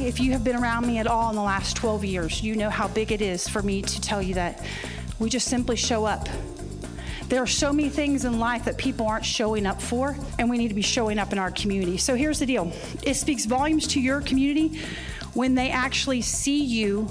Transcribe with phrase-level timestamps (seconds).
[0.00, 2.70] if you have been around me at all in the last 12 years, you know
[2.70, 4.64] how big it is for me to tell you that
[5.18, 6.28] we just simply show up.
[7.28, 10.58] There are so many things in life that people aren't showing up for, and we
[10.58, 11.96] need to be showing up in our community.
[11.96, 12.72] So here's the deal
[13.02, 14.80] it speaks volumes to your community
[15.32, 17.08] when they actually see you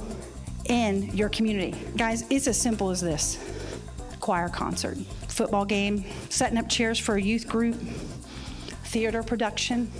[0.65, 1.77] in your community.
[1.97, 3.37] Guys, it's as simple as this
[4.19, 4.97] choir concert,
[5.27, 7.75] football game, setting up chairs for a youth group,
[8.85, 9.91] theater production.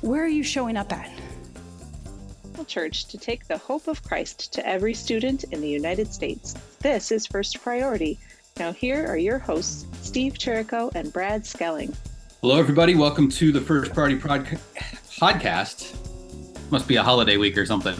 [0.00, 1.15] Where are you showing up at?
[2.64, 6.54] Church to take the hope of Christ to every student in the United States.
[6.80, 8.18] This is First Priority.
[8.58, 11.94] Now, here are your hosts, Steve Cherrico and Brad Schelling.
[12.40, 12.94] Hello, everybody.
[12.94, 14.46] Welcome to the First Priority Prod-
[15.18, 15.96] podcast.
[16.70, 17.96] Must be a holiday week or something.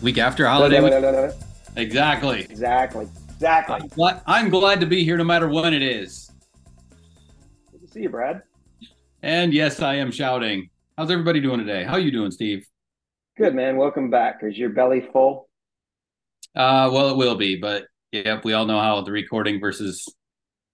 [0.00, 0.92] Week after holiday week.
[1.76, 2.42] Exactly.
[2.42, 3.08] Exactly.
[3.30, 3.88] Exactly.
[3.96, 6.30] But I'm glad to be here no matter when it is.
[7.72, 8.42] Good to see you, Brad.
[9.22, 10.68] And yes, I am shouting.
[10.96, 11.84] How's everybody doing today?
[11.84, 12.66] How are you doing, Steve?
[13.36, 13.76] Good, man.
[13.76, 14.40] Welcome back.
[14.42, 15.48] Is your belly full?
[16.54, 20.06] Uh, well, it will be, but yep, we all know how the recording versus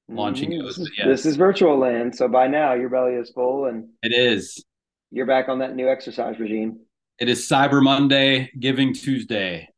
[0.09, 0.77] launching Mm, goes.
[0.77, 3.67] This, but is, yes, this is virtual land, so by now your belly is full
[3.67, 4.65] and it is.
[5.12, 6.81] you're back on that new exercise regime.
[7.20, 9.69] It is Cyber Monday, Giving Tuesday,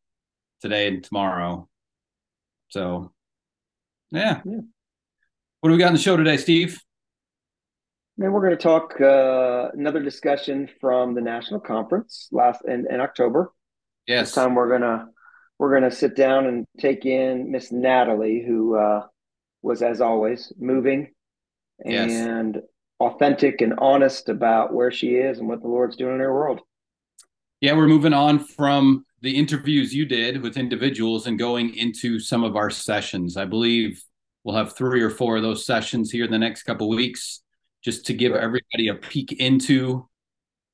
[0.63, 1.69] today and tomorrow.
[2.69, 3.13] So,
[4.11, 4.41] yeah.
[4.45, 4.61] Yeah.
[5.61, 6.81] What do we got in the show today, Steve?
[8.21, 13.01] Man, we're going to talk uh, another discussion from the national conference last in, in
[13.01, 13.51] October.
[14.07, 14.35] This Yes.
[14.35, 15.07] time we're gonna
[15.59, 19.07] we're gonna sit down and take in Miss Natalie, who uh,
[19.63, 21.13] was as always moving
[21.83, 22.11] Yes.
[22.11, 22.61] and
[22.99, 26.61] authentic and honest about where she is and what the Lord's doing in her world.
[27.63, 32.45] Yeah, we're moving on from the interviews you did with individuals and going into some
[32.45, 33.39] of our sessions.
[33.39, 34.03] I believe
[34.45, 37.41] we'll have three or four of those sessions here in the next couple of weeks
[37.85, 40.09] just to give everybody a peek into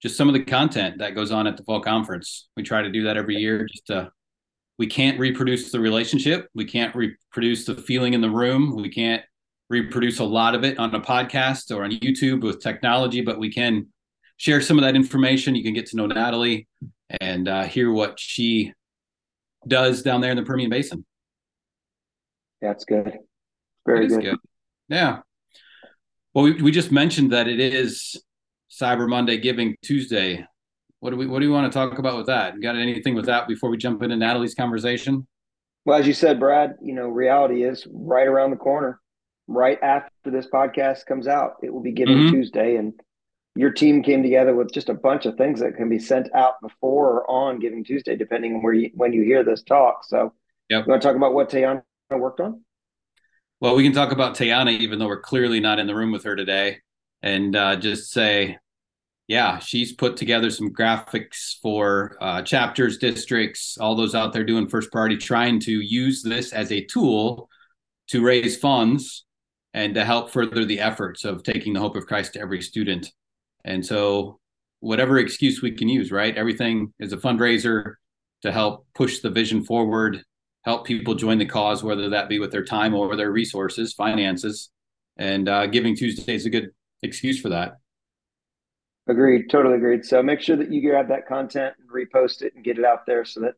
[0.03, 2.49] just some of the content that goes on at the fall conference.
[2.57, 4.11] We try to do that every year just to
[4.79, 9.23] we can't reproduce the relationship, we can't reproduce the feeling in the room, we can't
[9.71, 13.51] reproduce a lot of it on a podcast or on YouTube with technology, but we
[13.51, 13.87] can
[14.37, 15.55] share some of that information.
[15.55, 16.69] You can get to know Natalie
[17.21, 18.73] and uh, hear what she
[19.67, 21.05] does down there in the Permian Basin.
[22.61, 23.19] That's good.
[23.87, 24.37] Very is good.
[24.89, 25.21] Yeah.
[26.37, 28.15] Well, we, we just mentioned that it is
[28.71, 30.45] Cyber Monday, Giving Tuesday.
[31.01, 32.55] What do we What do you want to talk about with that?
[32.55, 35.27] You got anything with that before we jump into Natalie's conversation?
[35.87, 39.01] Well, as you said, Brad, you know, reality is right around the corner.
[39.47, 42.31] Right after this podcast comes out, it will be Giving Mhm.
[42.33, 42.93] Tuesday, and
[43.55, 46.61] your team came together with just a bunch of things that can be sent out
[46.61, 50.05] before or on Giving Tuesday, depending on where you when you hear this talk.
[50.05, 50.35] So,
[50.69, 50.85] Yep.
[50.85, 52.63] you want to talk about what Tayana worked on?
[53.59, 56.25] Well, we can talk about Tayana, even though we're clearly not in the room with
[56.25, 56.79] her today,
[57.23, 58.59] and uh, just say,
[59.29, 64.69] yeah, she's put together some graphics for uh, chapters, districts, all those out there doing
[64.69, 67.49] first priority, trying to use this as a tool
[68.09, 69.25] to raise funds
[69.73, 73.11] and to help further the efforts of taking the hope of Christ to every student.
[73.65, 74.39] And so,
[74.81, 76.37] whatever excuse we can use, right?
[76.37, 77.95] Everything is a fundraiser
[78.43, 80.23] to help push the vision forward,
[80.67, 84.71] help people join the cause, whether that be with their time or their resources, finances.
[85.17, 86.71] And uh, Giving Tuesday is a good
[87.03, 87.77] excuse for that.
[89.09, 90.05] Agreed, totally agreed.
[90.05, 93.07] So make sure that you grab that content and repost it and get it out
[93.07, 93.55] there so that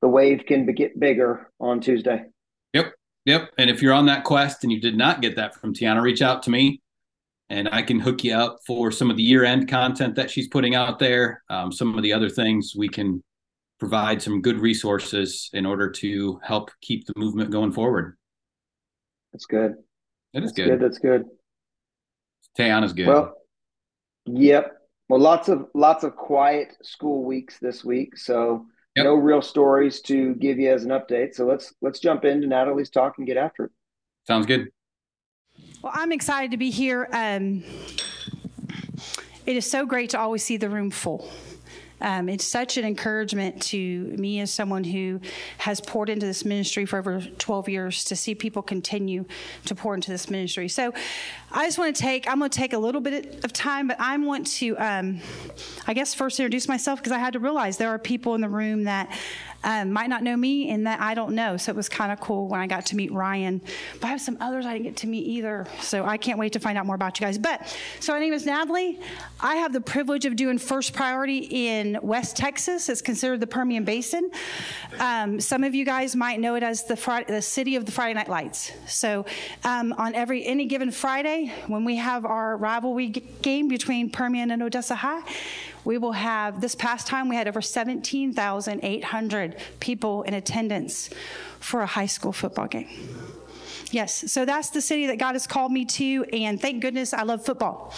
[0.00, 2.24] the wave can be, get bigger on Tuesday.
[2.72, 2.92] Yep.
[3.24, 3.52] Yep.
[3.58, 6.20] And if you're on that quest and you did not get that from Tiana, reach
[6.20, 6.82] out to me
[7.48, 10.48] and I can hook you up for some of the year end content that she's
[10.48, 11.44] putting out there.
[11.48, 13.22] Um, some of the other things we can
[13.82, 18.16] provide some good resources in order to help keep the movement going forward.
[19.32, 19.72] That's good.
[20.34, 20.68] It is That's good.
[20.68, 20.80] good.
[20.80, 21.24] That's good.
[22.56, 23.08] Tayana's good.
[23.08, 23.34] Well,
[24.26, 24.76] yep.
[25.08, 29.04] Well, lots of lots of quiet school weeks this week, so Yep.
[29.04, 31.34] no real stories to give you as an update.
[31.34, 33.70] So let's let's jump into Natalie's talk and get after it.
[34.28, 34.68] Sounds good.
[35.82, 37.08] Well, I'm excited to be here.
[37.12, 37.64] Um,
[39.44, 41.28] it is so great to always see the room full.
[42.02, 43.78] Um, it's such an encouragement to
[44.18, 45.20] me as someone who
[45.58, 49.24] has poured into this ministry for over 12 years to see people continue
[49.64, 50.68] to pour into this ministry.
[50.68, 50.92] So
[51.54, 54.00] I just want to take, I'm going to take a little bit of time, but
[54.00, 55.20] I want to, um,
[55.86, 58.48] I guess, first introduce myself because I had to realize there are people in the
[58.48, 59.14] room that
[59.64, 61.56] um, might not know me and that I don't know.
[61.56, 63.60] So it was kind of cool when I got to meet Ryan.
[64.00, 65.66] But I have some others I didn't get to meet either.
[65.80, 67.38] So I can't wait to find out more about you guys.
[67.38, 68.98] But so my name is Natalie.
[69.40, 71.38] I have the privilege of doing first priority
[71.68, 72.88] in West Texas.
[72.88, 74.30] It's considered the Permian Basin.
[74.98, 77.92] Um, some of you guys might know it as the Friday, the city of the
[77.92, 78.72] Friday Night Lights.
[78.86, 79.26] So
[79.64, 84.50] um, on every any given Friday, when we have our rivalry g- game between Permian
[84.50, 85.22] and Odessa High,
[85.84, 91.10] We will have, this past time, we had over 17,800 people in attendance
[91.58, 92.86] for a high school football game.
[93.92, 97.24] Yes, so that's the city that God has called me to, and thank goodness I
[97.24, 97.92] love football.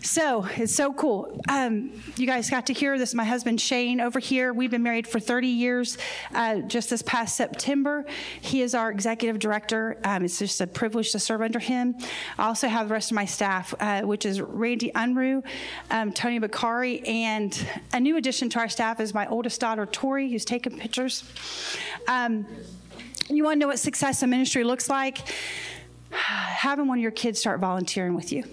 [0.00, 1.40] So it's so cool.
[1.48, 3.12] Um, you guys got to hear this.
[3.12, 4.52] My husband Shane over here.
[4.52, 5.98] We've been married for 30 years.
[6.32, 8.06] Uh, just this past September,
[8.40, 9.98] he is our executive director.
[10.04, 11.96] Um, it's just a privilege to serve under him.
[12.38, 15.44] I also have the rest of my staff, uh, which is Randy Unruh,
[15.90, 20.30] um, Tony Bakari, and a new addition to our staff is my oldest daughter Tori,
[20.30, 21.24] who's taking pictures.
[23.28, 25.18] You want to know what success in ministry looks like?
[26.10, 28.44] Having one of your kids start volunteering with you.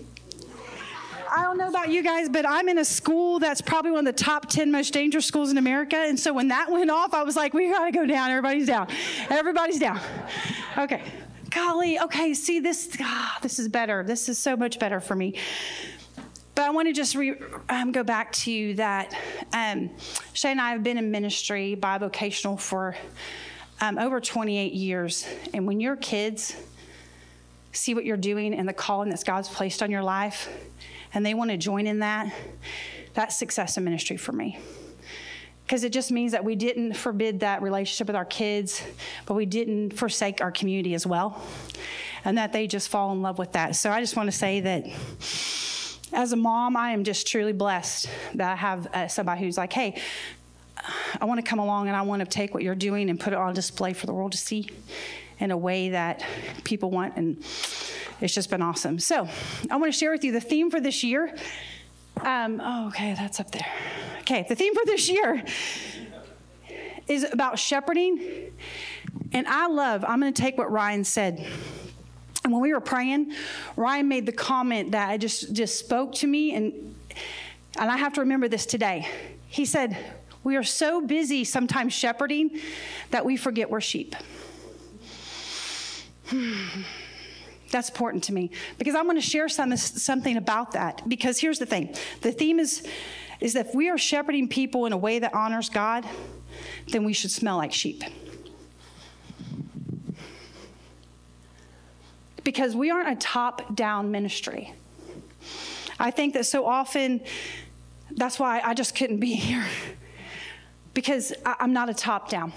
[1.36, 4.16] I don't know about you guys, but I'm in a school that's probably one of
[4.16, 5.96] the top 10 most dangerous schools in America.
[5.96, 8.30] And so when that went off, I was like, we got to go down.
[8.30, 8.88] Everybody's down.
[9.30, 10.00] Everybody's down.
[10.78, 11.02] Okay.
[11.50, 14.04] Golly, okay, see, this, ah, this is better.
[14.04, 15.36] This is so much better for me.
[16.56, 17.36] But I want to just re,
[17.70, 19.16] um, go back to that.
[19.54, 19.90] Um,
[20.34, 22.96] Shane and I have been in ministry, bivocational, for
[23.84, 25.28] um, over 28 years.
[25.54, 26.56] And when your kids
[27.74, 30.48] see what you're doing and the calling that God's placed on your life,
[31.14, 32.34] and they want to join in that,
[33.14, 34.58] that's success in ministry for me.
[35.66, 38.82] Because it just means that we didn't forbid that relationship with our kids,
[39.26, 41.42] but we didn't forsake our community as well,
[42.24, 43.76] and that they just fall in love with that.
[43.76, 44.88] So I just want to say that
[46.14, 49.74] as a mom, I am just truly blessed that I have uh, somebody who's like,
[49.74, 50.00] hey,
[51.20, 53.34] I want to come along and I want to take what you're doing and put
[53.34, 54.70] it on display for the world to see
[55.40, 56.24] in a way that
[56.64, 57.16] people want.
[57.18, 57.44] And
[58.22, 59.00] it's just been awesome.
[59.00, 59.28] So
[59.70, 61.36] I want to share with you the theme for this year.
[62.22, 63.68] Um, oh, okay, that's up there.
[64.22, 65.44] Okay, the theme for this year
[67.08, 68.52] is about shepherding.
[69.32, 71.46] And I love, I'm going to take what Ryan said.
[72.44, 73.34] And when we were praying,
[73.76, 76.96] Ryan made the comment that I just, just spoke to me, and,
[77.78, 79.08] and I have to remember this today.
[79.48, 79.98] He said,
[80.44, 82.60] we are so busy sometimes shepherding
[83.12, 84.16] that we forget we're sheep.
[87.72, 91.08] That's important to me because I'm going to share some, something about that.
[91.08, 92.86] Because here's the thing the theme is,
[93.40, 96.08] is that if we are shepherding people in a way that honors God,
[96.92, 98.04] then we should smell like sheep.
[102.44, 104.74] Because we aren't a top down ministry.
[105.98, 107.22] I think that so often,
[108.12, 109.66] that's why I just couldn't be here
[110.94, 112.54] because I'm not a top down.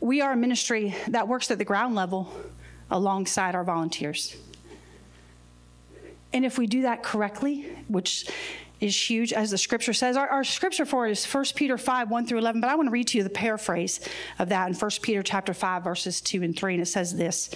[0.00, 2.32] We are a ministry that works at the ground level
[2.90, 4.36] alongside our volunteers.
[6.32, 8.28] And if we do that correctly, which
[8.78, 12.10] is huge, as the scripture says, our, our scripture for it is 1 Peter 5,
[12.10, 14.00] 1 through 11, but I want to read to you the paraphrase
[14.38, 17.50] of that in 1 Peter chapter 5, verses 2 and 3, and it says this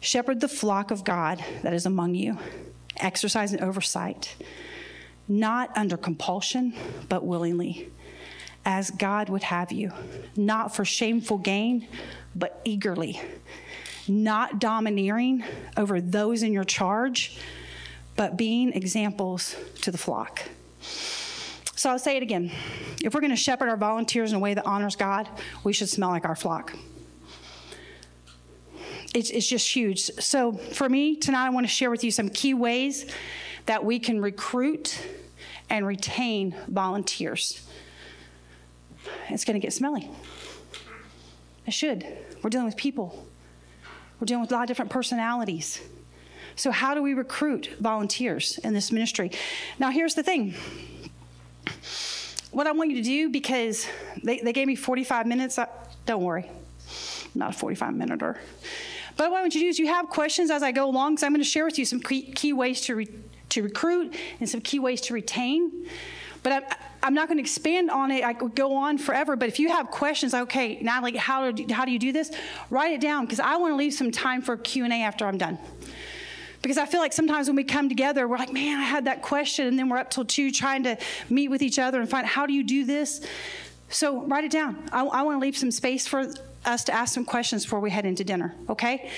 [0.00, 2.38] Shepherd the flock of God that is among you,
[2.96, 4.36] exercise and oversight
[5.28, 6.74] not under compulsion,
[7.08, 7.90] but willingly,
[8.64, 9.92] as God would have you,
[10.36, 11.86] not for shameful gain,
[12.34, 13.20] but eagerly,
[14.08, 15.44] not domineering
[15.76, 17.38] over those in your charge,
[18.16, 20.42] but being examples to the flock.
[20.80, 22.50] So I'll say it again.
[23.02, 25.28] If we're going to shepherd our volunteers in a way that honors God,
[25.62, 26.74] we should smell like our flock.
[29.14, 30.00] It's, it's just huge.
[30.00, 33.06] So for me, tonight I want to share with you some key ways
[33.66, 34.98] that we can recruit
[35.68, 37.66] and retain volunteers.
[39.28, 40.10] It's going to get smelly.
[41.66, 42.06] It should.
[42.42, 43.26] We're dealing with people,
[44.20, 45.80] we're dealing with a lot of different personalities.
[46.58, 49.30] So, how do we recruit volunteers in this ministry?
[49.78, 50.54] Now, here's the thing.
[52.50, 53.86] What I want you to do, because
[54.22, 55.66] they, they gave me 45 minutes, I,
[56.06, 58.40] don't worry, I'm not a 45 minuter.
[59.18, 61.14] But what I want you to do is you have questions as I go along,
[61.14, 63.08] because I'm going to share with you some key, key ways to re,
[63.50, 65.86] to recruit and some key ways to retain.
[66.42, 66.62] But I'm,
[67.02, 68.24] I'm not going to expand on it.
[68.24, 69.36] I could go on forever.
[69.36, 72.30] But if you have questions, okay, Natalie, how do, how do you do this?
[72.70, 75.58] Write it down because I want to leave some time for Q&A after I'm done.
[76.62, 79.22] Because I feel like sometimes when we come together, we're like, man, I had that
[79.22, 79.66] question.
[79.66, 80.96] And then we're up till two trying to
[81.30, 83.24] meet with each other and find how do you do this?
[83.88, 84.88] So write it down.
[84.90, 86.32] I, I want to leave some space for
[86.64, 89.10] us to ask some questions before we head into dinner, okay?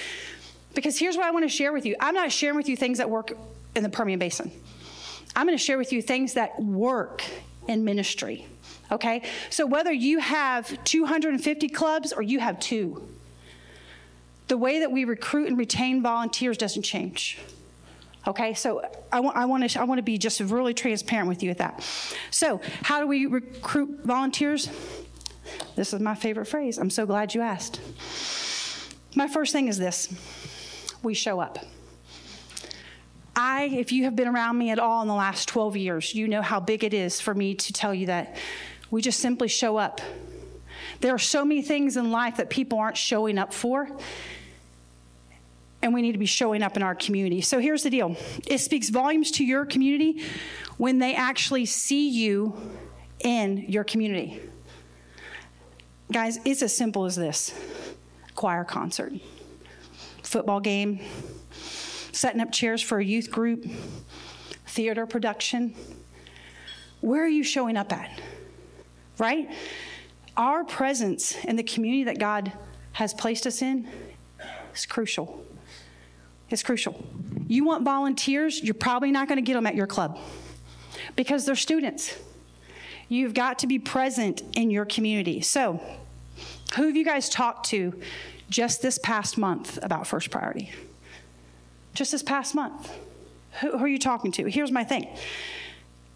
[0.75, 1.97] Because here's what I want to share with you.
[2.00, 3.32] I'm not sharing with you things that work
[3.75, 4.50] in the Permian Basin.
[5.37, 7.22] I'm going to share with you things that work
[7.68, 8.46] in ministry.
[8.90, 9.22] Okay?
[9.50, 13.06] So whether you have 250 clubs or you have two,
[14.48, 17.38] the way that we recruit and retain volunteers doesn't change.
[18.26, 18.82] Okay, so
[19.12, 21.82] I I, want to, I want to be just really transparent with you with that.
[22.30, 24.68] So, how do we recruit volunteers?
[25.76, 26.76] This is my favorite phrase.
[26.78, 27.80] I'm so glad you asked.
[29.14, 30.12] My first thing is this
[31.02, 31.58] we show up.
[33.40, 36.26] I, if you have been around me at all in the last 12 years, you
[36.26, 38.35] know how big it is for me to tell you that
[38.90, 40.00] we just simply show up.
[41.00, 43.88] There are so many things in life that people aren't showing up for,
[45.83, 47.40] and we need to be showing up in our community.
[47.40, 50.21] So here's the deal it speaks volumes to your community
[50.76, 52.61] when they actually see you
[53.21, 54.40] in your community.
[56.11, 57.54] Guys, it's as simple as this
[58.35, 59.12] choir concert,
[60.25, 60.99] football game,
[62.12, 63.66] setting up chairs for a youth group,
[64.66, 65.74] theater production.
[67.00, 68.20] Where are you showing up at?
[69.18, 69.50] Right?
[70.36, 72.52] Our presence in the community that God
[72.92, 73.88] has placed us in
[74.74, 75.44] is crucial.
[76.50, 77.04] It's crucial.
[77.46, 80.18] You want volunteers, you're probably not going to get them at your club
[81.16, 82.16] because they're students.
[83.08, 85.40] You've got to be present in your community.
[85.40, 85.80] So,
[86.76, 87.98] who have you guys talked to
[88.50, 90.70] just this past month about first priority?
[91.98, 92.96] Just this past month.
[93.60, 94.48] Who, who are you talking to?
[94.48, 95.08] Here's my thing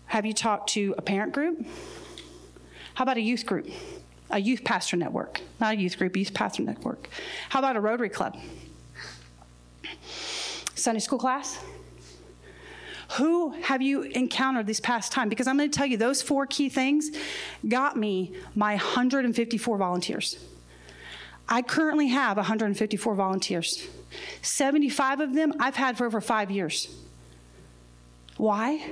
[0.07, 1.67] Have you talked to a parent group?
[2.95, 3.69] How about a youth group?
[4.31, 7.09] A youth pastor network, not a youth group, youth pastor network.
[7.49, 8.39] How about a Rotary Club?
[10.77, 11.59] Sunday school class?
[13.17, 15.29] Who have you encountered this past time?
[15.29, 17.11] Because I'm going to tell you, those four key things
[17.69, 20.39] got me my 154 volunteers.
[21.49, 23.87] I currently have 154 volunteers.
[24.43, 26.89] 75 of them I've had for over five years.
[28.37, 28.91] Why?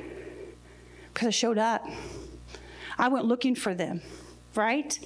[1.12, 1.87] Because I showed up.
[2.99, 4.02] I went looking for them,
[4.54, 4.99] right?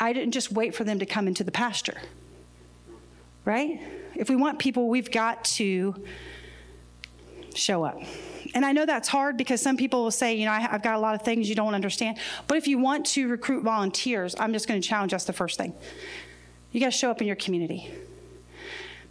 [0.00, 2.00] I didn't just wait for them to come into the pasture,
[3.44, 3.80] right?
[4.14, 5.94] If we want people, we've got to
[7.54, 8.00] show up.
[8.54, 10.94] And I know that's hard because some people will say, you know, I, have got
[10.94, 12.18] a lot of things you don't understand.
[12.46, 15.58] But if you want to recruit volunteers, I'm just going to challenge us the first
[15.58, 15.74] thing.
[16.72, 17.90] You got to show up in your community.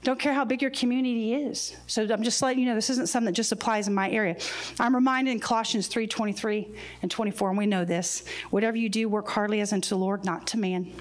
[0.03, 1.75] Don't care how big your community is.
[1.87, 4.37] So I'm just letting you know this isn't something that just applies in my area.
[4.79, 6.67] I'm reminded in Colossians 3 23
[7.01, 8.23] and 24, and we know this.
[8.49, 10.93] Whatever you do, work heartily as unto the Lord, not to man,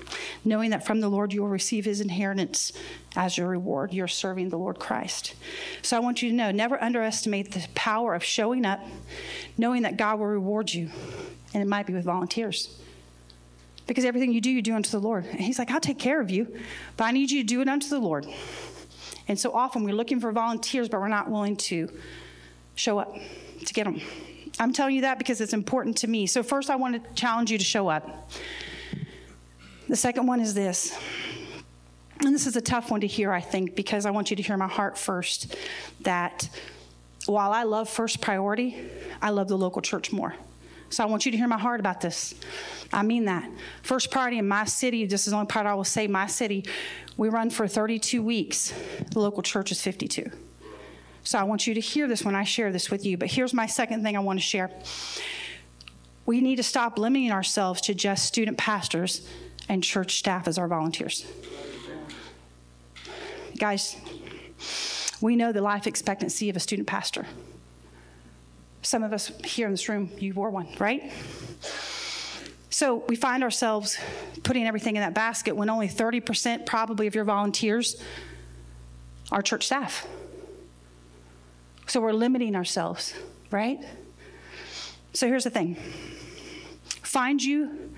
[0.44, 2.72] knowing that from the Lord you will receive his inheritance
[3.14, 3.92] as your reward.
[3.92, 5.34] You're serving the Lord Christ.
[5.82, 8.80] So I want you to know never underestimate the power of showing up,
[9.56, 10.90] knowing that God will reward you,
[11.54, 12.76] and it might be with volunteers
[13.86, 15.26] because everything you do, you do unto the Lord.
[15.26, 16.58] And He's like, I'll take care of you,
[16.96, 18.26] but I need you to do it unto the Lord.
[19.28, 21.88] And so often we're looking for volunteers, but we're not willing to
[22.74, 23.14] show up
[23.64, 24.00] to get them.
[24.58, 26.26] I'm telling you that because it's important to me.
[26.26, 28.30] So, first, I want to challenge you to show up.
[29.88, 30.96] The second one is this.
[32.20, 34.42] And this is a tough one to hear, I think, because I want you to
[34.42, 35.54] hear my heart first
[36.00, 36.48] that
[37.26, 38.76] while I love first priority,
[39.20, 40.34] I love the local church more.
[40.90, 42.34] So I want you to hear my heart about this.
[42.92, 43.50] I mean that.
[43.82, 46.64] First priority in my city, this is the only part I will say, my city,
[47.16, 48.72] we run for 32 weeks.
[49.10, 50.30] The local church is 52.
[51.24, 53.18] So I want you to hear this when I share this with you.
[53.18, 54.70] But here's my second thing I want to share.
[56.24, 59.28] We need to stop limiting ourselves to just student pastors
[59.68, 61.26] and church staff as our volunteers.
[63.58, 63.96] Guys,
[65.20, 67.26] we know the life expectancy of a student pastor.
[68.86, 71.12] Some of us here in this room, you wore one, right?
[72.70, 73.98] So we find ourselves
[74.44, 78.00] putting everything in that basket when only 30% probably of your volunteers
[79.32, 80.06] are church staff.
[81.88, 83.12] So we're limiting ourselves,
[83.50, 83.84] right?
[85.14, 85.76] So here's the thing
[87.02, 87.90] find you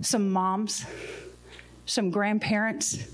[0.00, 0.86] some moms,
[1.84, 3.06] some grandparents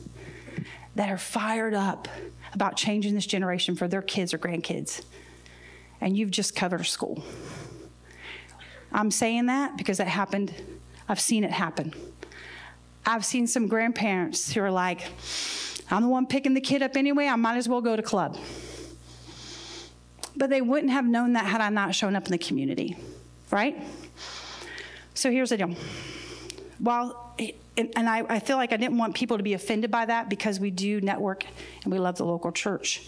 [0.95, 2.07] that are fired up
[2.53, 5.03] about changing this generation for their kids or grandkids,
[6.01, 7.23] and you've just covered school.
[8.93, 10.55] I'm saying that because that happened
[11.09, 11.95] I've seen it happen.
[13.07, 15.11] I've seen some grandparents who are like,
[15.91, 18.37] I'm the one picking the kid up anyway, I might as well go to club.
[20.37, 22.97] But they wouldn't have known that had I not shown up in the community,
[23.51, 23.83] right?
[25.15, 25.75] So here's the deal.
[26.79, 27.35] While,
[27.79, 30.61] and I, I feel like I didn't want people to be offended by that because
[30.61, 31.45] we do network
[31.83, 33.03] and we love the local church.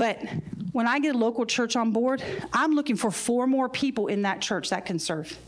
[0.00, 0.18] But
[0.72, 2.22] when I get a local church on board,
[2.54, 5.38] I'm looking for four more people in that church that can serve.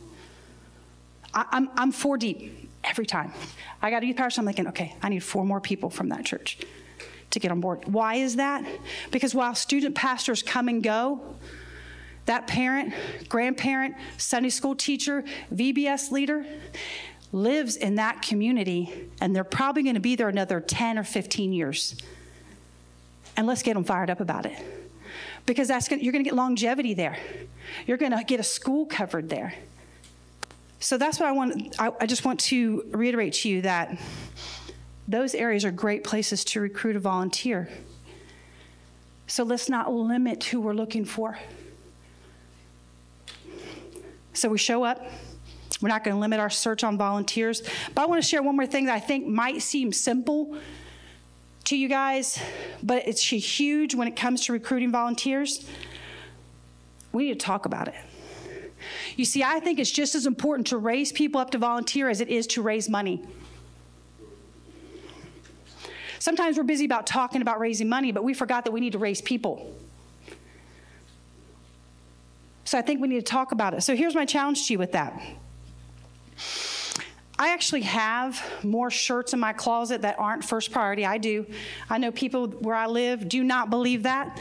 [1.32, 3.32] I, am I'm, I'm four deep every time.
[3.80, 6.26] I got a youth pastor, I'm thinking, okay, I need four more people from that
[6.26, 6.58] church
[7.30, 7.90] to get on board.
[7.90, 8.62] Why is that?
[9.10, 11.22] Because while student pastors come and go,
[12.26, 12.92] that parent,
[13.30, 16.44] grandparent, Sunday school teacher, VBS leader
[17.32, 21.54] lives in that community, and they're probably going to be there another 10 or 15
[21.54, 21.96] years.
[23.36, 24.58] And let's get them fired up about it.
[25.46, 27.16] Because that's gonna, you're going to get longevity there.
[27.86, 29.54] You're going to get a school covered there.
[30.78, 31.76] So that's what I want.
[31.78, 33.98] I, I just want to reiterate to you that
[35.08, 37.68] those areas are great places to recruit a volunteer.
[39.26, 41.38] So let's not limit who we're looking for.
[44.34, 45.04] So we show up.
[45.80, 47.62] We're not going to limit our search on volunteers.
[47.94, 50.56] But I want to share one more thing that I think might seem simple
[51.64, 52.40] to you guys,
[52.82, 55.68] but it's huge when it comes to recruiting volunteers.
[57.12, 57.94] We need to talk about it.
[59.16, 62.20] You see, I think it's just as important to raise people up to volunteer as
[62.20, 63.22] it is to raise money.
[66.18, 68.98] Sometimes we're busy about talking about raising money, but we forgot that we need to
[68.98, 69.74] raise people.
[72.64, 73.82] So I think we need to talk about it.
[73.82, 75.20] So here's my challenge to you with that.
[77.42, 81.04] I actually have more shirts in my closet that aren't first priority.
[81.04, 81.44] I do.
[81.90, 84.40] I know people where I live do not believe that.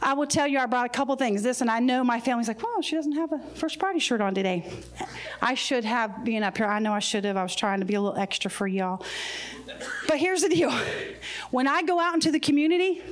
[0.00, 1.42] I will tell you, I brought a couple things.
[1.42, 4.20] This, and I know my family's like, "Well, she doesn't have a first priority shirt
[4.20, 4.70] on today."
[5.42, 6.66] I should have been up here.
[6.66, 7.36] I know I should have.
[7.36, 9.04] I was trying to be a little extra for y'all.
[10.06, 10.70] But here's the deal:
[11.50, 13.02] when I go out into the community,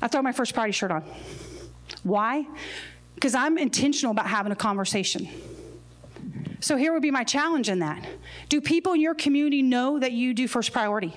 [0.00, 1.04] I throw my first priority shirt on.
[2.02, 2.46] Why?
[3.14, 5.28] Because I'm intentional about having a conversation.
[6.62, 8.06] So here would be my challenge in that.
[8.48, 11.12] Do people in your community know that you do first priority?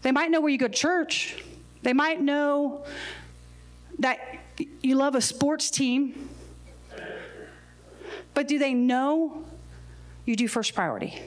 [0.00, 1.36] They might know where you go to church.
[1.82, 2.86] They might know
[3.98, 4.18] that
[4.80, 6.30] you love a sports team.
[8.32, 9.44] But do they know
[10.24, 11.20] you do first priority?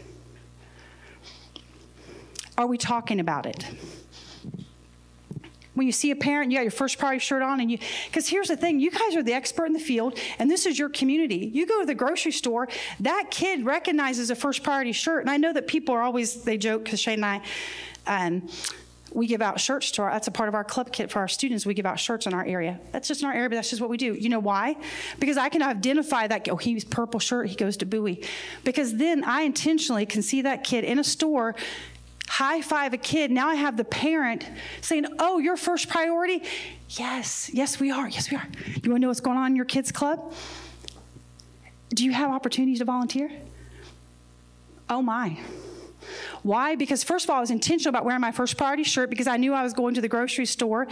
[2.58, 3.64] Are we talking about it?
[5.74, 8.28] When you see a parent, you got your first priority shirt on, and you, because
[8.28, 10.90] here's the thing you guys are the expert in the field, and this is your
[10.90, 11.50] community.
[11.54, 12.68] You go to the grocery store,
[13.00, 15.22] that kid recognizes a first priority shirt.
[15.22, 17.42] And I know that people are always, they joke, because Shane and I,
[18.06, 18.50] um,
[19.14, 21.28] we give out shirts to our, that's a part of our club kit for our
[21.28, 21.66] students.
[21.66, 22.80] We give out shirts in our area.
[22.92, 24.14] That's just in our area, but that's just what we do.
[24.14, 24.78] You know why?
[25.20, 28.24] Because I can identify that, oh, he's purple shirt, he goes to Bowie.
[28.64, 31.56] Because then I intentionally can see that kid in a store
[32.32, 33.30] high five a kid.
[33.30, 34.48] Now I have the parent
[34.80, 36.44] saying, Oh, your first priority?
[36.88, 38.08] Yes, yes, we are.
[38.08, 38.48] Yes, we are.
[38.68, 40.34] You want to know what's going on in your kids' club?
[41.90, 43.30] Do you have opportunities to volunteer?
[44.90, 45.38] Oh, my.
[46.42, 46.76] Why?
[46.76, 49.36] Because, first of all, I was intentional about wearing my first priority shirt because I
[49.36, 50.88] knew I was going to the grocery store.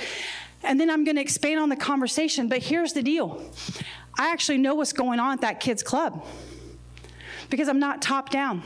[0.64, 2.50] And then I'm going to expand on the conversation.
[2.50, 3.42] But here's the deal
[4.18, 6.26] I actually know what's going on at that kid's club
[7.50, 8.62] because I'm not top down.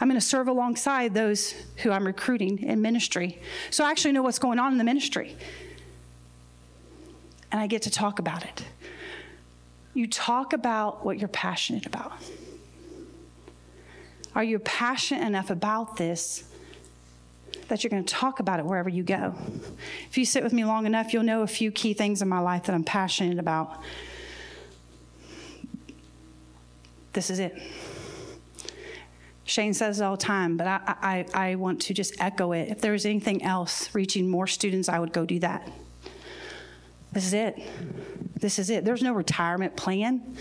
[0.00, 3.40] I'm going to serve alongside those who I'm recruiting in ministry.
[3.70, 5.36] So I actually know what's going on in the ministry.
[7.50, 8.64] And I get to talk about it.
[9.94, 12.12] You talk about what you're passionate about.
[14.34, 16.44] Are you passionate enough about this
[17.68, 19.34] that you're going to talk about it wherever you go?
[20.10, 22.40] If you sit with me long enough, you'll know a few key things in my
[22.40, 23.80] life that I'm passionate about.
[27.12, 27.56] This is it.
[29.44, 32.70] Shane says it all the time, but I, I, I want to just echo it.
[32.70, 35.70] If there was anything else reaching more students, I would go do that.
[37.12, 37.60] This is it.
[38.40, 38.84] This is it.
[38.84, 40.36] There's no retirement plan.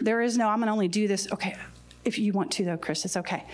[0.00, 1.30] There is no, I'm going to only do this.
[1.32, 1.56] Okay,
[2.04, 3.44] if you want to, though, Chris, it's okay.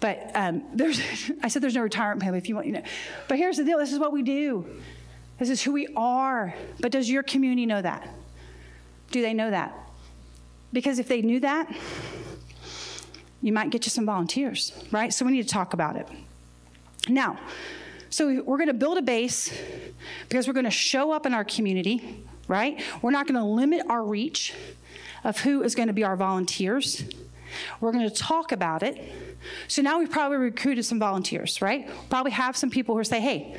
[0.00, 1.00] But um, there's,
[1.42, 2.82] I said there's no retirement plan if you want, you know.
[3.28, 4.66] But here's the deal this is what we do,
[5.38, 6.54] this is who we are.
[6.80, 8.08] But does your community know that?
[9.10, 9.76] Do they know that?
[10.72, 11.72] Because if they knew that,
[13.46, 15.14] you might get you some volunteers, right?
[15.14, 16.08] So we need to talk about it.
[17.08, 17.38] Now,
[18.10, 19.56] so we're going to build a base
[20.28, 22.82] because we're going to show up in our community, right?
[23.02, 24.52] We're not going to limit our reach
[25.22, 27.04] of who is going to be our volunteers.
[27.80, 29.12] We're going to talk about it.
[29.68, 31.88] So now we've probably recruited some volunteers, right?
[32.10, 33.56] Probably have some people who say, hey,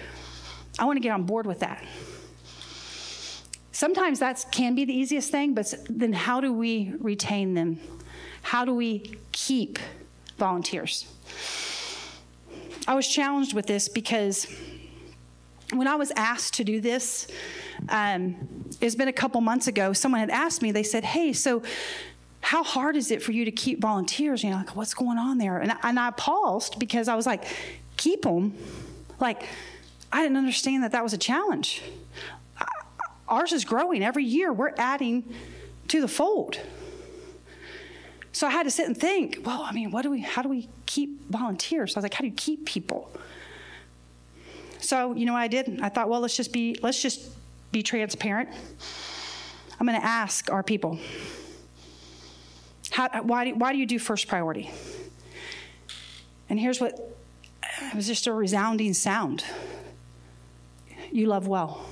[0.78, 1.82] I want to get on board with that.
[3.72, 7.80] Sometimes that can be the easiest thing, but then how do we retain them?
[8.48, 9.78] How do we keep
[10.38, 11.06] volunteers?
[12.88, 14.48] I was challenged with this because
[15.74, 17.28] when I was asked to do this,
[17.90, 18.38] um,
[18.80, 21.62] it's been a couple months ago, someone had asked me, they said, Hey, so
[22.40, 24.46] how hard is it for you to keep volunteers?
[24.46, 25.58] You know, like, what's going on there?
[25.58, 27.44] And, and I paused because I was like,
[27.98, 28.56] Keep them?
[29.20, 29.44] Like,
[30.10, 31.82] I didn't understand that that was a challenge.
[33.28, 35.36] Ours is growing every year, we're adding
[35.90, 36.62] to the fold.
[38.38, 40.50] So I had to sit and think, well, I mean, what do we, how do
[40.50, 41.94] we keep volunteers?
[41.94, 43.12] So I was like, how do you keep people?
[44.78, 45.82] So, you know what I did?
[45.82, 47.32] I thought, well, let's just be, let's just
[47.72, 48.50] be transparent.
[49.80, 51.00] I'm going to ask our people,
[52.92, 54.70] how, why, do, why do you do first priority?
[56.48, 56.94] And here's what,
[57.82, 59.44] it was just a resounding sound.
[61.12, 61.88] You love well.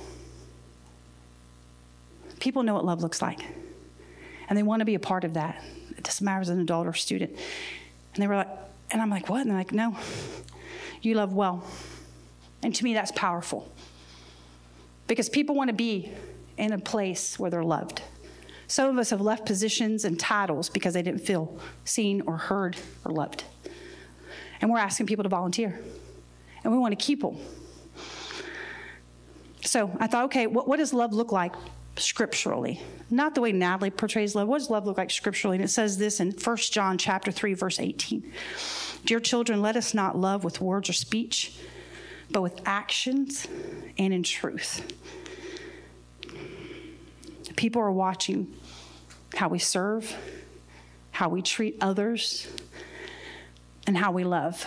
[2.38, 3.40] People know what love looks like,
[4.48, 5.60] and they want to be a part of that
[6.06, 7.32] doesn't matter as an adult or student.
[8.14, 8.48] And they were like,
[8.90, 9.42] and I'm like, what?
[9.42, 9.96] And they're like, no,
[11.02, 11.66] you love well.
[12.62, 13.70] And to me, that's powerful.
[15.06, 16.10] because people want to be
[16.56, 18.02] in a place where they're loved.
[18.68, 22.76] Some of us have left positions and titles because they didn't feel seen or heard
[23.04, 23.44] or loved.
[24.60, 25.78] And we're asking people to volunteer.
[26.64, 27.36] And we want to keep them.
[29.64, 31.52] So I thought, okay, what, what does love look like
[31.96, 32.80] scripturally?
[33.10, 34.48] Not the way Natalie portrays love.
[34.48, 35.56] What does love look like scripturally?
[35.56, 38.32] And it says this in 1 John chapter 3, verse 18.
[39.04, 41.56] Dear children, let us not love with words or speech,
[42.30, 43.46] but with actions
[43.98, 44.92] and in truth.
[47.54, 48.52] People are watching
[49.34, 50.14] how we serve,
[51.10, 52.48] how we treat others,
[53.86, 54.66] and how we love.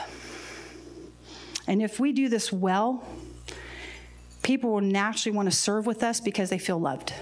[1.67, 3.03] And if we do this well,
[4.49, 7.13] people will naturally want to serve with us because they feel loved.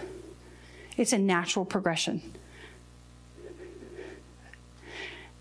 [0.96, 2.22] It's a natural progression.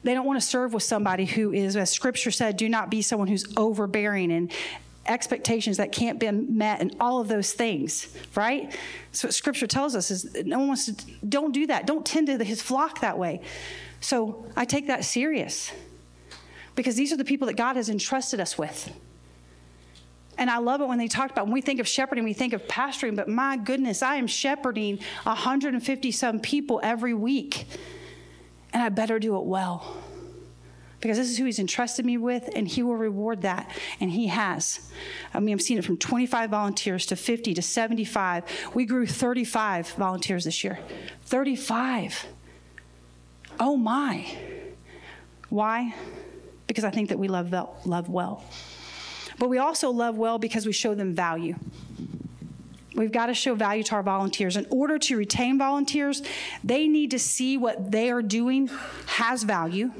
[0.02, 3.02] They don't want to serve with somebody who is, as scripture said, do not be
[3.02, 4.50] someone who's overbearing and
[5.06, 8.76] expectations that can't be met and all of those things, right?
[9.12, 11.86] So what scripture tells us is no one wants to, don't do that.
[11.86, 13.42] Don't tend to his flock that way.
[14.00, 15.70] So I take that serious
[16.74, 18.92] because these are the people that God has entrusted us with.
[20.38, 22.52] And I love it when they talked about when we think of shepherding, we think
[22.52, 27.66] of pastoring, but my goodness, I am shepherding 150 some people every week.
[28.72, 29.96] And I better do it well
[31.00, 33.70] because this is who he's entrusted me with, and he will reward that.
[34.00, 34.90] And he has.
[35.32, 38.70] I mean, I've seen it from 25 volunteers to 50 to 75.
[38.74, 40.78] We grew 35 volunteers this year.
[41.26, 42.26] 35.
[43.60, 44.26] Oh my.
[45.48, 45.94] Why?
[46.66, 47.52] Because I think that we love,
[47.84, 48.44] love well.
[49.38, 51.56] But we also love well because we show them value.
[52.94, 54.56] We've got to show value to our volunteers.
[54.56, 56.22] In order to retain volunteers,
[56.64, 58.70] they need to see what they are doing
[59.06, 59.90] has value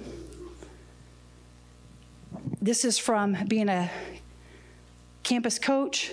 [2.67, 3.89] this is from being a
[5.23, 6.11] campus coach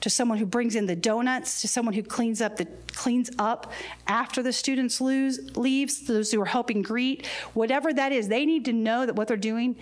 [0.00, 3.72] to someone who brings in the donuts to someone who cleans up the cleans up
[4.06, 8.66] after the students lose, leaves those who are helping greet whatever that is they need
[8.66, 9.76] to know that what they're doing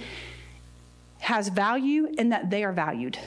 [1.26, 3.18] has value and that they are valued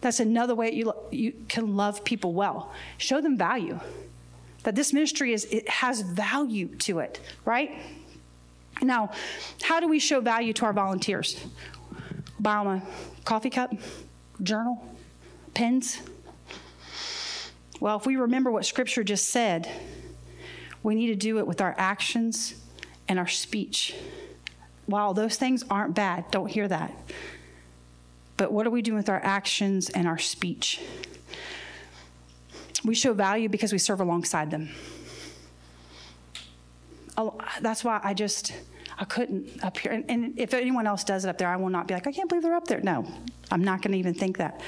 [0.00, 3.78] that's another way you, you can love people well show them value
[4.62, 7.70] that this ministry is it has value to it right
[8.82, 9.10] now,
[9.62, 11.44] how do we show value to our volunteers?
[12.38, 12.82] Buy them a
[13.24, 13.72] coffee cup,
[14.42, 14.84] journal,
[15.54, 15.98] pens.
[17.80, 19.68] Well, if we remember what Scripture just said,
[20.82, 22.54] we need to do it with our actions
[23.08, 23.94] and our speech.
[24.88, 26.92] While those things aren't bad, don't hear that.
[28.36, 30.80] But what are we doing with our actions and our speech?
[32.84, 34.70] We show value because we serve alongside them
[37.60, 38.52] that's why I just,
[38.98, 39.92] I couldn't up here.
[39.92, 42.12] And, and, if anyone else does it up there, I will not be like, I
[42.12, 42.80] can't believe they're up there.
[42.80, 43.06] No,
[43.50, 44.60] I'm not going to even think that.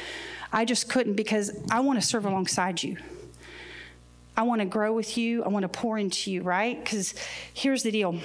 [0.53, 2.97] I just couldn't because I want to serve alongside you.
[4.37, 5.45] I want to grow with you.
[5.45, 6.83] I want to pour into you, right?
[6.83, 7.15] Because
[7.55, 8.19] here's the deal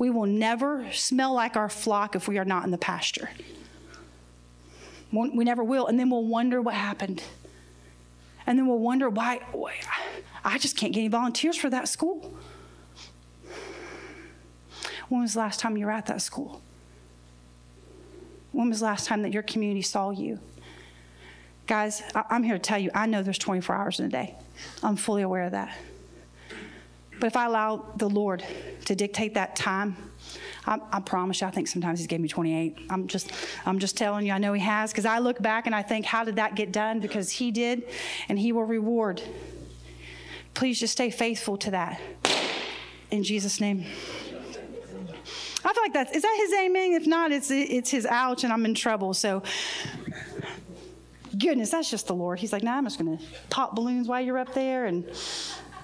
[0.00, 3.28] we will never smell like our flock if we are not in the pasture.
[5.12, 5.88] We never will.
[5.88, 7.22] And then we'll wonder what happened.
[8.46, 9.40] And then we'll wonder why,
[10.42, 12.32] I just can't get any volunteers for that school.
[15.10, 16.62] When was the last time you were at that school?
[18.52, 20.38] When was the last time that your community saw you?
[21.66, 24.34] Guys, I'm here to tell you, I know there's 24 hours in a day.
[24.82, 25.76] I'm fully aware of that.
[27.20, 28.42] But if I allow the Lord
[28.86, 29.96] to dictate that time,
[30.66, 32.78] I, I, promise you, I think sometimes He's gave me 28.
[32.88, 33.30] I'm just,
[33.66, 36.06] I'm just telling you, I know He has, because I look back and I think,
[36.06, 37.00] how did that get done?
[37.00, 37.84] Because He did,
[38.28, 39.22] and He will reward.
[40.54, 42.00] Please just stay faithful to that.
[43.10, 43.84] In Jesus' name.
[45.62, 46.92] I feel like that's, is that his amen?
[46.92, 49.12] If not, it's, it's his ouch and I'm in trouble.
[49.12, 49.42] So,
[51.36, 52.38] goodness, that's just the Lord.
[52.38, 55.04] He's like, nah, I'm just going to pop balloons while you're up there and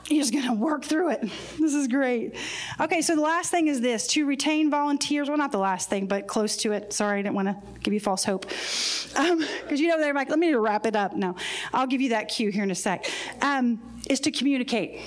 [0.08, 1.30] you're just going to work through it.
[1.58, 2.36] This is great.
[2.80, 5.28] Okay, so the last thing is this to retain volunteers.
[5.28, 6.92] Well, not the last thing, but close to it.
[6.92, 8.42] Sorry, I didn't want to give you false hope.
[8.42, 11.16] Because um, you know, they're like, let me wrap it up.
[11.16, 11.34] No,
[11.72, 13.06] I'll give you that cue here in a sec.
[13.42, 15.00] Um, is to communicate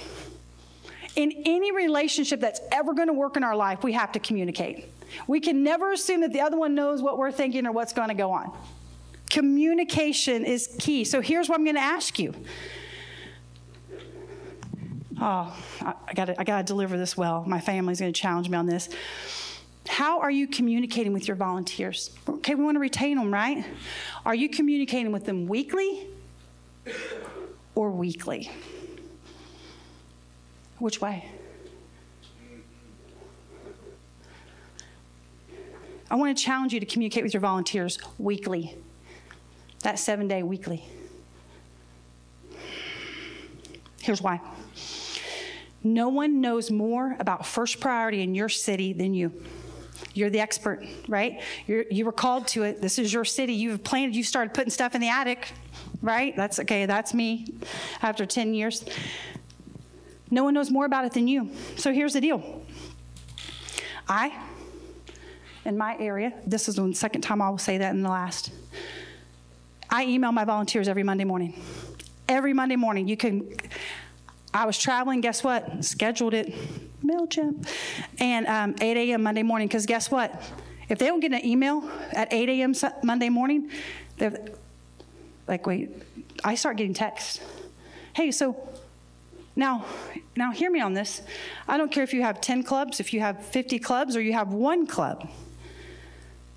[1.19, 4.85] in any relationship that's ever going to work in our life, we have to communicate.
[5.27, 8.07] We can never assume that the other one knows what we're thinking or what's going
[8.07, 8.55] to go on.
[9.29, 11.03] Communication is key.
[11.03, 12.33] So here's what I'm going to ask you.
[15.21, 17.43] Oh, I got I got to deliver this well.
[17.45, 18.89] My family's going to challenge me on this.
[19.87, 22.11] How are you communicating with your volunteers?
[22.27, 23.65] Okay, we want to retain them, right?
[24.25, 26.07] Are you communicating with them weekly
[27.75, 28.49] or weekly?
[30.77, 31.29] Which way?
[36.11, 38.75] I want to challenge you to communicate with your volunteers weekly.
[39.83, 40.85] That seven day weekly.
[44.01, 44.39] Here's why.
[45.83, 49.31] No one knows more about first priority in your city than you.
[50.13, 51.41] You're the expert, right?
[51.67, 52.81] You're, you were called to it.
[52.81, 53.53] This is your city.
[53.53, 55.51] You've planted, you started putting stuff in the attic,
[56.01, 56.35] right?
[56.35, 56.85] That's okay.
[56.85, 57.53] That's me
[58.01, 58.83] after 10 years.
[60.31, 61.51] No one knows more about it than you.
[61.75, 62.63] So here's the deal
[64.07, 64.37] I,
[65.65, 68.51] in my area, this is the second time I will say that in the last,
[69.89, 71.59] I email my volunteers every Monday morning.
[72.27, 73.07] Every Monday morning.
[73.07, 73.51] You can,
[74.53, 75.85] I was traveling, guess what?
[75.85, 76.53] Scheduled it,
[77.03, 77.67] MailChimp,
[78.19, 79.23] and um, 8 a.m.
[79.23, 80.41] Monday morning, because guess what?
[80.89, 82.73] If they don't get an email at 8 a.m.
[83.03, 83.69] Monday morning,
[84.17, 84.49] they're
[85.47, 85.91] like, wait,
[86.43, 87.41] I start getting texts.
[88.13, 88.69] Hey, so
[89.55, 89.85] now,
[90.35, 91.21] now hear me on this.
[91.67, 94.33] I don't care if you have 10 clubs, if you have 50 clubs, or you
[94.33, 95.29] have one club.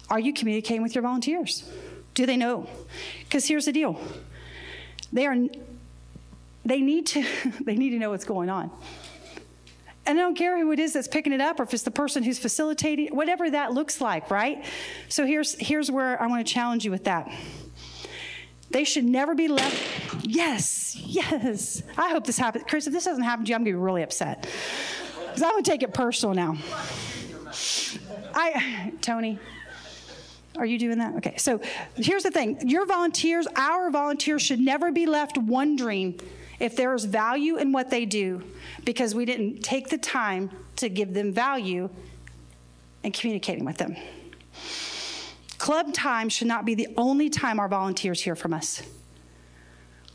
[0.08, 1.70] Are you communicating with your volunteers?
[2.14, 2.68] Do they know?
[3.24, 4.00] Because here's the deal.
[5.12, 5.36] They are
[6.64, 7.24] they need to
[7.64, 8.70] they need to know what's going on.
[10.04, 11.92] And I don't care who it is that's picking it up or if it's the
[11.92, 14.64] person who's facilitating, whatever that looks like, right?
[15.08, 17.32] So here's here's where I want to challenge you with that.
[18.70, 20.24] They should never be left.
[20.26, 21.82] Yes, yes.
[21.96, 22.64] I hope this happens.
[22.66, 24.48] Chris, if this doesn't happen to you, I'm going to be really upset.
[25.26, 26.56] Because I'm going to take it personal now.
[28.34, 29.38] I, Tony,
[30.56, 31.16] are you doing that?
[31.16, 31.60] Okay, so
[31.96, 36.18] here's the thing your volunteers, our volunteers, should never be left wondering
[36.62, 38.40] if there is value in what they do
[38.84, 41.90] because we didn't take the time to give them value
[43.02, 43.96] and communicating with them.
[45.58, 48.80] Club time should not be the only time our volunteers hear from us.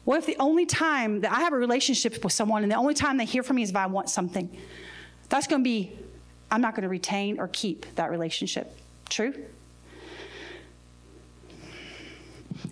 [0.06, 2.94] What if the only time that I have a relationship with someone and the only
[2.94, 4.50] time they hear from me is if I want something?
[5.28, 5.92] That's going to be,
[6.50, 8.74] I'm not going to retain or keep that relationship.
[9.10, 9.34] True?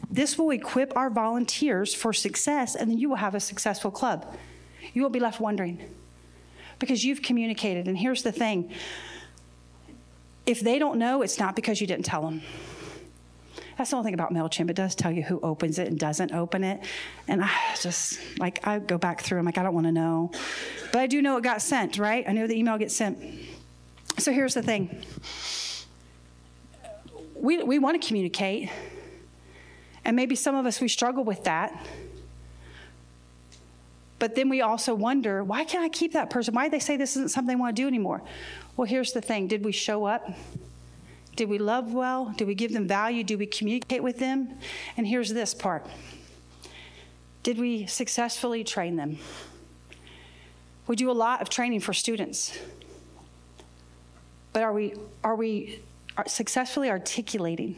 [0.10, 4.36] This will equip our volunteers for success, and then you will have a successful club.
[4.94, 5.82] You will be left wondering
[6.80, 7.88] because you've communicated.
[7.88, 8.72] And here's the thing
[10.46, 12.42] if they don't know, it's not because you didn't tell them.
[13.78, 14.70] That's the only thing about MailChimp.
[14.70, 16.80] It does tell you who opens it and doesn't open it.
[17.28, 20.32] And I just, like, I go back through, I'm like, I don't want to know.
[20.94, 22.24] But I do know it got sent, right?
[22.28, 23.18] I know the email gets sent.
[24.18, 25.04] So here's the thing
[27.34, 28.70] we, we want to communicate.
[30.06, 31.76] And maybe some of us, we struggle with that.
[34.20, 36.54] But then we also wonder, why can't I keep that person?
[36.54, 38.22] Why do they say this isn't something they want to do anymore?
[38.78, 40.32] Well, here's the thing did we show up?
[41.36, 42.34] Did we love well?
[42.38, 43.24] Did we give them value?
[43.24, 44.58] Did we communicate with them?
[44.96, 45.86] And here's this part
[47.44, 49.18] Did we successfully train them?
[50.88, 52.58] We do a lot of training for students.
[54.54, 55.82] But are we, are we
[56.28, 57.76] successfully articulating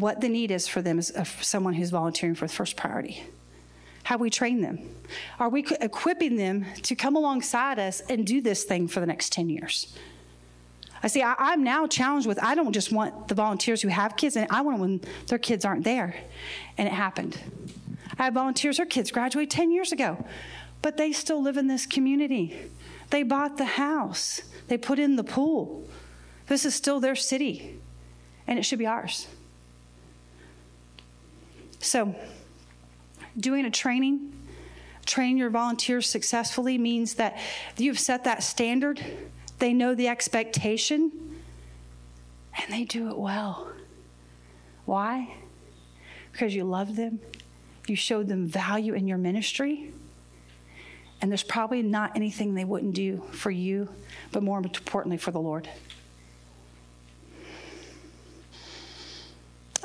[0.00, 3.24] what the need is for them as uh, someone who's volunteering for the first priority?
[4.04, 4.78] How we train them?
[5.40, 9.32] Are we equipping them to come alongside us and do this thing for the next
[9.32, 9.96] 10 years?
[11.02, 14.16] I see, I, am now challenged with I don't just want the volunteers who have
[14.16, 16.14] kids, and I want them when their kids aren't there.
[16.78, 17.38] And it happened.
[18.18, 20.24] I have volunteers, their kids graduated 10 years ago,
[20.82, 22.56] but they still live in this community.
[23.10, 25.88] They bought the house, they put in the pool.
[26.48, 27.78] This is still their city,
[28.46, 29.26] and it should be ours.
[31.86, 32.16] So,
[33.38, 34.32] doing a training,
[35.06, 37.38] training your volunteers successfully means that
[37.76, 39.00] you've set that standard,
[39.60, 41.12] they know the expectation,
[42.60, 43.68] and they do it well.
[44.84, 45.32] Why?
[46.32, 47.20] Because you love them,
[47.86, 49.92] you showed them value in your ministry,
[51.20, 53.88] and there's probably not anything they wouldn't do for you,
[54.32, 55.68] but more importantly, for the Lord.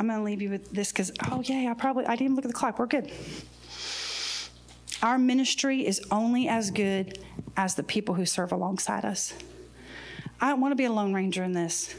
[0.02, 2.44] I'm going to leave you with this because, oh, yeah, I probably, I didn't look
[2.44, 2.80] at the clock.
[2.80, 3.12] We're good.
[5.04, 7.20] Our ministry is only as good
[7.56, 9.36] as the people who serve alongside us.
[10.40, 11.94] I don't want to be a lone ranger in this.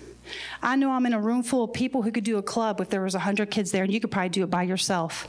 [0.61, 2.91] I know I'm in a room full of people who could do a club if
[2.91, 5.29] there was 100 kids there, and you could probably do it by yourself.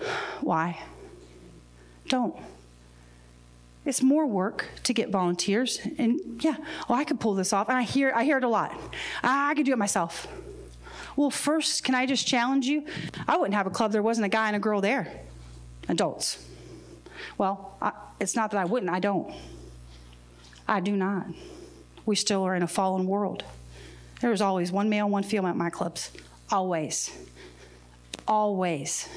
[0.40, 0.80] Why?
[2.08, 2.34] Don't.
[3.84, 5.78] It's more work to get volunteers.
[5.98, 6.56] And yeah,
[6.88, 7.68] oh, I could pull this off.
[7.68, 8.74] And I hear, I hear it a lot.
[9.22, 10.26] I could do it myself.
[11.16, 12.86] Well, first, can I just challenge you?
[13.28, 15.20] I wouldn't have a club there wasn't a guy and a girl there,
[15.88, 16.44] adults.
[17.38, 19.34] Well, I, it's not that I wouldn't, I don't.
[20.66, 21.26] I do not.
[22.06, 23.44] We still are in a fallen world.
[24.20, 26.10] There's always one male, one female at my clubs.
[26.50, 27.10] Always.
[28.26, 29.08] Always.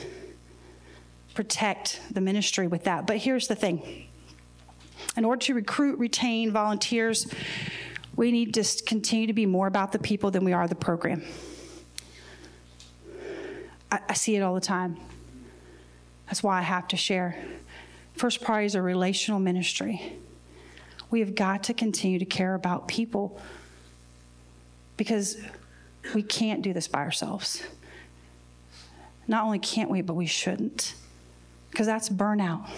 [1.33, 3.05] Protect the ministry with that.
[3.05, 4.07] But here's the thing
[5.17, 7.27] in order to recruit, retain volunteers,
[8.15, 11.23] we need to continue to be more about the people than we are the program.
[13.95, 14.97] I, I see it all the time.
[16.27, 17.37] That's why I have to share.
[18.13, 20.17] First priority is a relational ministry.
[21.11, 23.39] We have got to continue to care about people
[24.97, 25.37] because
[26.13, 27.63] we can't do this by ourselves.
[29.27, 30.95] Not only can't we, but we shouldn't
[31.71, 32.69] because that's burnout.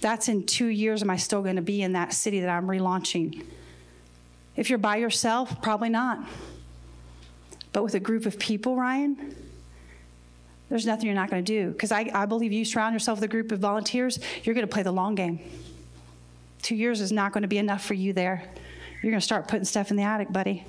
[0.00, 2.66] That's in two years, am I still going to be in that city that I'm
[2.66, 3.44] relaunching?
[4.54, 6.20] If you're by yourself, probably not.
[7.72, 9.34] But with a group of people, Ryan,
[10.68, 11.70] there's nothing you're not going to do.
[11.70, 14.72] Because I, I believe you surround yourself with a group of volunteers, you're going to
[14.72, 15.38] play the long game.
[16.62, 18.42] Two years is not going to be enough for you there.
[19.02, 20.64] You're going to start putting stuff in the attic, buddy.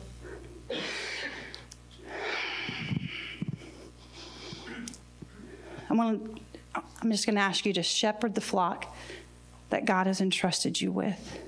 [5.90, 6.20] I'm, gonna,
[7.02, 8.96] I'm just going to ask you to shepherd the flock
[9.70, 11.40] that God has entrusted you with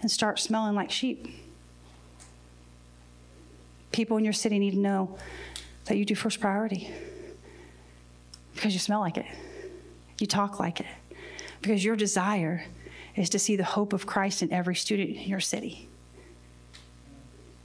[0.00, 1.28] and start smelling like sheep.
[3.92, 5.18] People in your city need to know
[5.86, 6.90] that you do first priority
[8.58, 9.26] because you smell like it,
[10.18, 10.86] you talk like it,
[11.62, 12.64] because your desire
[13.14, 15.88] is to see the hope of Christ in every student in your city.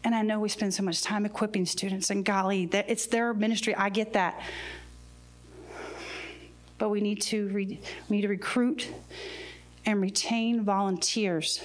[0.04, 3.34] And I know we spend so much time equipping students, and golly, that it's their
[3.34, 3.74] ministry.
[3.74, 4.40] I get that.
[6.78, 8.88] But we need to re- we need to recruit
[9.88, 11.64] and retain volunteers,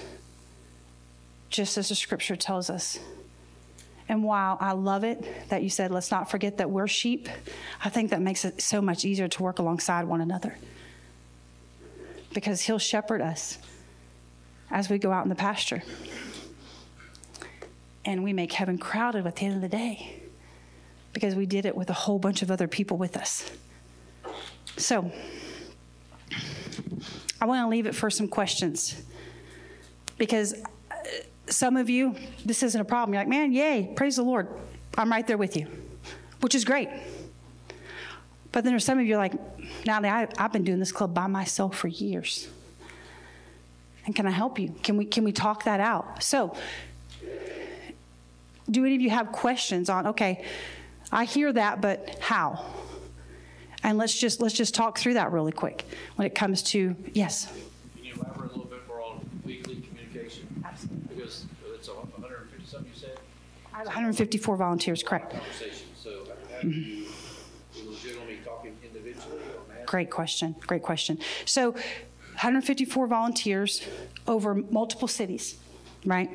[1.50, 2.98] just as the scripture tells us.
[4.08, 7.28] And while I love it that you said, let's not forget that we're sheep,
[7.84, 10.56] I think that makes it so much easier to work alongside one another.
[12.32, 13.58] Because He'll shepherd us
[14.70, 15.82] as we go out in the pasture.
[18.04, 20.22] And we make heaven crowded at the end of the day
[21.12, 23.50] because we did it with a whole bunch of other people with us.
[24.76, 25.10] So,
[27.40, 29.00] I want to leave it for some questions
[30.16, 30.54] because
[31.48, 33.14] some of you, this isn't a problem.
[33.14, 34.48] You're like, man, yay, praise the Lord.
[34.96, 35.66] I'm right there with you,
[36.40, 36.88] which is great.
[38.52, 39.34] But then there's some of you like,
[39.86, 42.48] Natalie, I, I've been doing this club by myself for years.
[44.06, 44.74] And can I help you?
[44.82, 46.22] Can we, can we talk that out?
[46.22, 46.56] So,
[48.70, 50.44] do any of you have questions on, okay,
[51.12, 52.64] I hear that, but how?
[53.82, 55.84] And let's just let's just talk through that really quick
[56.16, 57.50] when it comes to yes.
[57.94, 60.46] Can you elaborate a little bit more on weekly communication?
[60.64, 60.98] Absolutely.
[61.78, 63.18] It's 150 something you said.
[63.72, 65.32] I have 154 volunteers, correct?
[65.32, 65.86] Conversation.
[65.94, 67.88] So how do you mm-hmm.
[67.88, 69.86] legitimately talking individually or mass?
[69.86, 70.56] Great question.
[70.66, 71.18] Great question.
[71.44, 73.82] So, 154 volunteers
[74.26, 75.58] over multiple cities
[76.04, 76.30] right?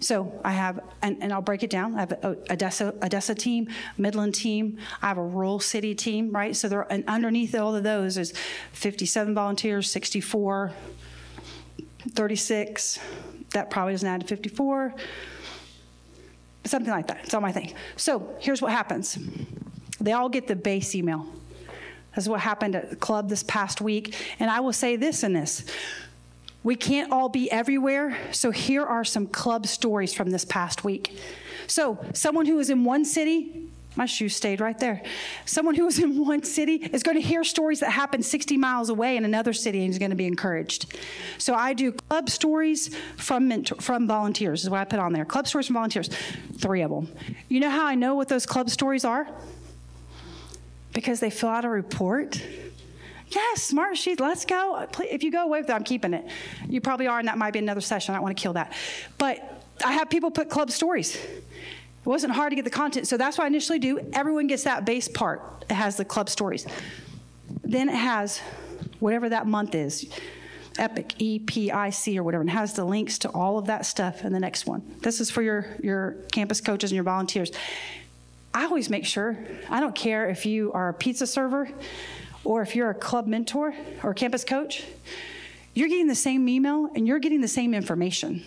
[0.00, 1.96] So I have, and, and I'll break it down.
[1.96, 4.78] I have a Odessa, Odessa team, Midland team.
[5.02, 6.54] I have a rural city team, right?
[6.54, 8.32] So there, and underneath all of those is
[8.72, 10.72] 57 volunteers, 64,
[12.14, 13.00] 36.
[13.54, 14.94] That probably doesn't add to 54.
[16.64, 17.20] Something like that.
[17.24, 17.74] It's all my thing.
[17.96, 19.18] So here's what happens.
[20.00, 21.26] They all get the base email.
[22.14, 24.14] This is what happened at the club this past week.
[24.38, 25.64] And I will say this in this
[26.64, 31.18] we can't all be everywhere, so here are some club stories from this past week.
[31.66, 35.02] So, someone who is in one city, my shoe stayed right there.
[35.44, 38.88] Someone who is in one city is going to hear stories that happen 60 miles
[38.88, 40.96] away in another city and is going to be encouraged.
[41.38, 45.24] So I do club stories from mentor, from volunteers is what I put on there.
[45.24, 46.08] Club stories from volunteers,
[46.58, 47.08] three of them.
[47.48, 49.28] You know how I know what those club stories are?
[50.92, 52.40] Because they fill out a report
[53.34, 54.20] Yes, Smartsheet.
[54.20, 54.86] Let's go.
[55.00, 56.26] If you go away with that, I'm keeping it.
[56.68, 58.14] You probably are, and that might be another session.
[58.14, 58.72] I don't want to kill that.
[59.18, 61.18] But I have people put club stories.
[62.04, 63.98] It wasn't hard to get the content, so that's what I initially do.
[64.12, 65.64] Everyone gets that base part.
[65.70, 66.66] It has the club stories.
[67.62, 68.42] Then it has
[69.00, 70.12] whatever that month is.
[70.76, 73.86] Epic, E P I C, or whatever, and has the links to all of that
[73.86, 74.82] stuff in the next one.
[75.00, 77.52] This is for your, your campus coaches and your volunteers.
[78.52, 79.38] I always make sure,
[79.70, 81.70] I don't care if you are a pizza server,
[82.44, 84.84] or if you're a club mentor or campus coach,
[85.74, 88.42] you're getting the same email and you're getting the same information.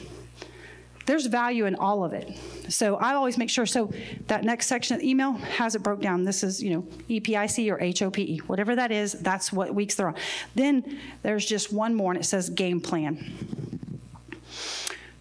[1.07, 2.37] There's value in all of it.
[2.67, 3.65] So I always make sure.
[3.65, 3.91] So
[4.27, 6.25] that next section of the email has it broke down.
[6.25, 10.15] This is, you know, EPIC or HOPE, whatever that is, that's what weeks they're on.
[10.53, 13.33] Then there's just one more and it says game plan.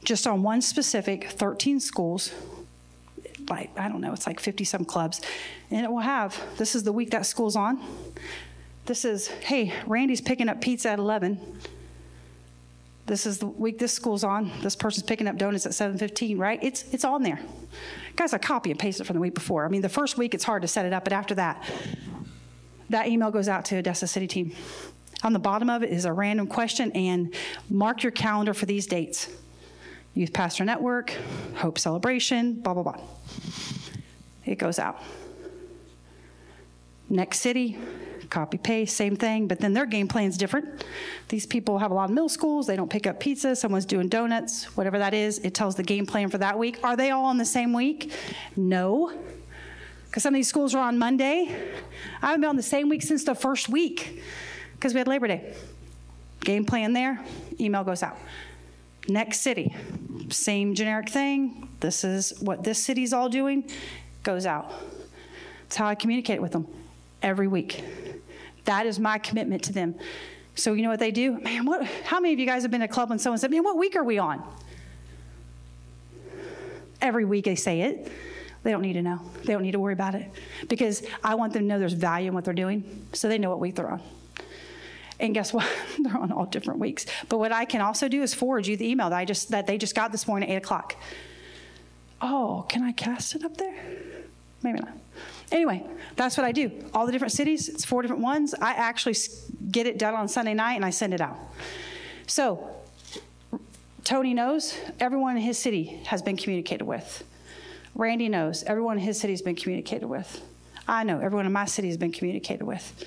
[0.04, 2.32] Just on one specific 13 schools,
[3.48, 5.20] like, I don't know, it's like 50 some clubs.
[5.70, 7.80] And it will have this is the week that school's on.
[8.86, 11.38] This is, hey, Randy's picking up pizza at 11.
[13.06, 14.50] This is the week this school's on.
[14.62, 16.58] This person's picking up donuts at 7:15, right?
[16.62, 17.40] It's it's on there.
[18.16, 19.64] Guys, I copy and paste it from the week before.
[19.64, 21.62] I mean, the first week it's hard to set it up, but after that,
[22.90, 24.52] that email goes out to Odessa City team.
[25.22, 27.32] On the bottom of it is a random question and
[27.70, 29.28] mark your calendar for these dates.
[30.14, 31.14] Youth Pastor Network,
[31.56, 33.00] Hope Celebration, blah blah blah.
[34.44, 35.00] It goes out.
[37.08, 37.78] Next city,
[38.30, 40.84] copy paste, same thing, but then their game plan's different.
[41.28, 44.08] These people have a lot of middle schools, they don't pick up pizza, someone's doing
[44.08, 46.78] donuts, whatever that is, it tells the game plan for that week.
[46.82, 48.12] Are they all on the same week?
[48.56, 49.12] No.
[50.06, 51.54] Because some of these schools are on Monday.
[52.22, 54.22] I haven't been on the same week since the first week
[54.74, 55.54] because we had Labor Day.
[56.40, 57.24] Game plan there,
[57.60, 58.16] email goes out.
[59.08, 59.74] Next city,
[60.30, 61.68] same generic thing.
[61.80, 63.70] This is what this city's all doing,
[64.22, 64.72] goes out.
[65.62, 66.66] That's how I communicate with them
[67.22, 67.82] every week.
[68.66, 69.96] That is my commitment to them.
[70.54, 71.40] So you know what they do?
[71.40, 73.50] Man, what how many of you guys have been to a club when someone said,
[73.50, 74.42] Man, what week are we on?
[77.00, 78.10] Every week they say it.
[78.62, 79.20] They don't need to know.
[79.44, 80.28] They don't need to worry about it.
[80.68, 83.50] Because I want them to know there's value in what they're doing so they know
[83.50, 84.02] what week they're on.
[85.20, 85.66] And guess what?
[85.98, 87.06] They're on all different weeks.
[87.30, 89.66] But what I can also do is forward you the email that I just that
[89.66, 90.96] they just got this morning at eight o'clock.
[92.20, 93.74] Oh, can I cast it up there?
[94.62, 94.98] Maybe not.
[95.52, 95.84] Anyway,
[96.16, 96.70] that's what I do.
[96.92, 98.54] All the different cities, it's four different ones.
[98.54, 99.14] I actually
[99.70, 101.38] get it done on Sunday night and I send it out.
[102.26, 102.68] So,
[104.02, 107.24] Tony knows everyone in his city has been communicated with.
[107.94, 110.42] Randy knows everyone in his city has been communicated with.
[110.86, 113.04] I know everyone in my city has been communicated with.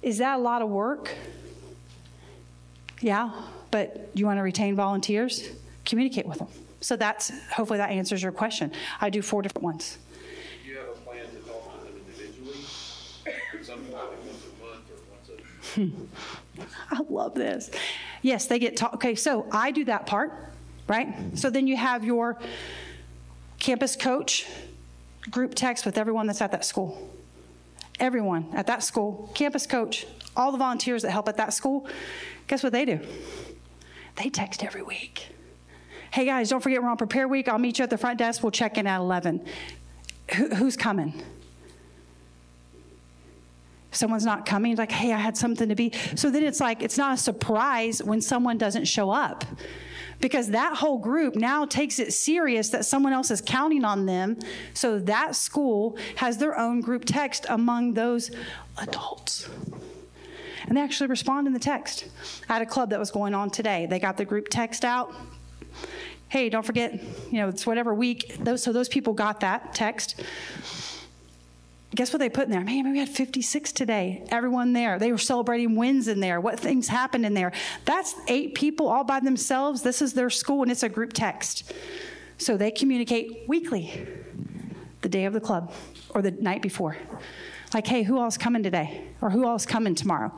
[0.00, 1.14] Is that a lot of work?
[3.00, 3.32] Yeah,
[3.70, 5.50] but you want to retain volunteers?
[5.84, 6.48] Communicate with them.
[6.80, 8.72] So that's hopefully that answers your question.
[9.00, 9.98] I do four different ones.
[10.64, 12.58] Do you have a plan to talk to them individually?
[13.26, 15.61] At some point, like once a month or once a?
[16.90, 17.70] I love this.
[18.22, 18.94] Yes, they get taught.
[18.94, 20.32] Okay, so I do that part,
[20.88, 21.14] right?
[21.34, 22.38] So then you have your
[23.58, 24.46] campus coach
[25.30, 27.10] group text with everyone that's at that school.
[28.00, 30.06] Everyone at that school, campus coach,
[30.36, 31.86] all the volunteers that help at that school,
[32.48, 33.00] guess what they do?
[34.16, 35.28] They text every week.
[36.10, 37.48] Hey guys, don't forget we're on prepare week.
[37.48, 38.42] I'll meet you at the front desk.
[38.42, 39.44] We'll check in at 11.
[40.36, 41.22] Who, who's coming?
[43.92, 45.92] Someone's not coming, like, hey, I had something to be.
[46.16, 49.44] So then it's like, it's not a surprise when someone doesn't show up
[50.22, 54.38] because that whole group now takes it serious that someone else is counting on them.
[54.72, 58.30] So that school has their own group text among those
[58.78, 59.48] adults.
[60.66, 62.08] And they actually respond in the text.
[62.48, 63.86] I had a club that was going on today.
[63.90, 65.12] They got the group text out.
[66.28, 66.94] Hey, don't forget,
[67.30, 68.36] you know, it's whatever week.
[68.38, 70.22] Those, so those people got that text
[71.94, 72.60] guess what they put in there?
[72.60, 74.24] Man, we had 56 today.
[74.30, 74.98] Everyone there.
[74.98, 76.40] They were celebrating wins in there.
[76.40, 77.52] What things happened in there?
[77.84, 79.82] That's eight people all by themselves.
[79.82, 81.72] This is their school, and it's a group text.
[82.38, 84.06] So they communicate weekly,
[85.02, 85.72] the day of the club
[86.10, 86.96] or the night before.
[87.74, 89.04] Like, hey, who all's coming today?
[89.20, 90.32] Or who all's coming tomorrow?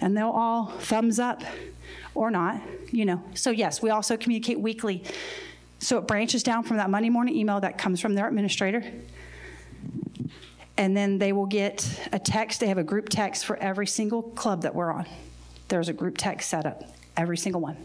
[0.00, 1.42] And they'll all thumbs up
[2.14, 3.22] or not, you know.
[3.34, 5.04] So, yes, we also communicate weekly.
[5.78, 8.84] So it branches down from that Monday morning email that comes from their administrator
[10.76, 12.60] and then they will get a text.
[12.60, 15.06] They have a group text for every single club that we're on.
[15.68, 16.82] There's a group text set up,
[17.16, 17.76] every single one.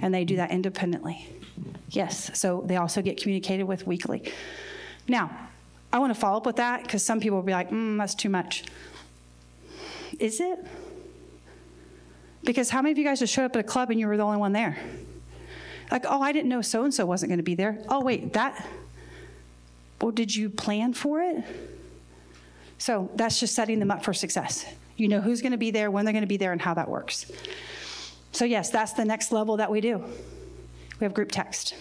[0.00, 1.28] And they do that independently.
[1.90, 4.32] Yes, so they also get communicated with weekly.
[5.08, 5.30] Now,
[5.92, 8.14] I want to follow up with that because some people will be like, mm, that's
[8.14, 8.64] too much.
[10.18, 10.64] Is it?
[12.44, 14.16] Because how many of you guys just showed up at a club and you were
[14.16, 14.78] the only one there?
[15.90, 17.82] Like, oh, I didn't know so and so wasn't going to be there.
[17.88, 18.66] Oh, wait, that.
[20.00, 21.44] Well, did you plan for it?
[22.80, 24.64] So that's just setting them up for success.
[24.96, 26.72] You know who's going to be there, when they're going to be there, and how
[26.74, 27.30] that works.
[28.32, 29.98] So, yes, that's the next level that we do.
[30.98, 31.74] We have group text.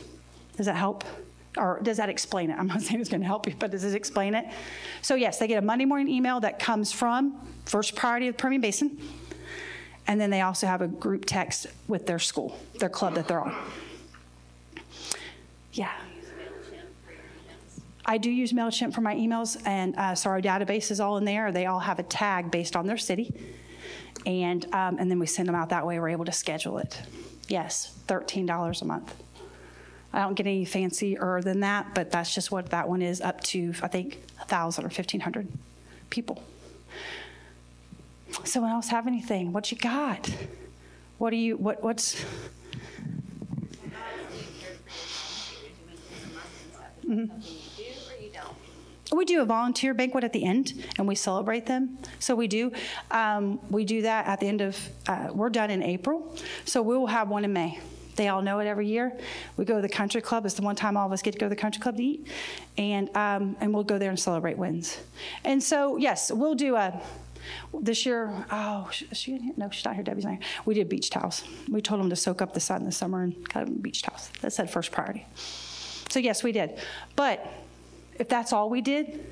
[0.57, 1.05] Does that help?
[1.57, 2.59] Or does that explain it?
[2.59, 4.45] I'm not saying it's going to help you, but does it explain it?
[5.01, 8.41] So, yes, they get a Monday morning email that comes from First Priority of the
[8.41, 8.99] Permian Basin.
[10.05, 13.41] And then they also have a group text with their school, their club that they're
[13.41, 13.55] on.
[15.71, 15.91] Yeah.
[18.09, 21.25] I do use MailChimp for my emails, and uh, so our database is all in
[21.25, 21.51] there.
[21.51, 23.31] They all have a tag based on their city.
[24.25, 25.99] And, um, and then we send them out that way.
[25.99, 26.99] We're able to schedule it.
[27.49, 29.13] Yes, $13 a month.
[30.11, 33.43] I don't get any fancier than that, but that's just what that one is up
[33.43, 35.47] to, I think, 1,000 or 1,500
[36.09, 36.41] people.
[38.43, 39.53] Someone else have anything?
[39.53, 40.33] What you got?
[41.19, 42.25] What do you, what, what's.
[47.07, 47.68] Mm-hmm.
[49.11, 51.97] We do a volunteer banquet at the end, and we celebrate them.
[52.19, 52.71] So we do.
[53.09, 54.77] Um, we do that at the end of.
[55.07, 56.35] Uh, we're done in April,
[56.65, 57.79] so we will have one in May.
[58.15, 59.17] They all know it every year.
[59.55, 60.45] We go to the country club.
[60.45, 62.03] It's the one time all of us get to go to the country club to
[62.03, 62.27] eat,
[62.77, 64.99] and um, and we'll go there and celebrate wins.
[65.43, 67.01] And so yes, we'll do a.
[67.73, 69.53] This year, oh, is she in here?
[69.55, 70.03] No, she's not here.
[70.03, 70.41] Debbie's not here.
[70.65, 71.43] We did beach towels.
[71.69, 74.29] We told them to soak up the sun the summer and got them beach towels.
[74.41, 75.25] That said first priority.
[76.09, 76.77] So yes, we did.
[77.15, 77.45] But
[78.19, 79.25] if that's all we did,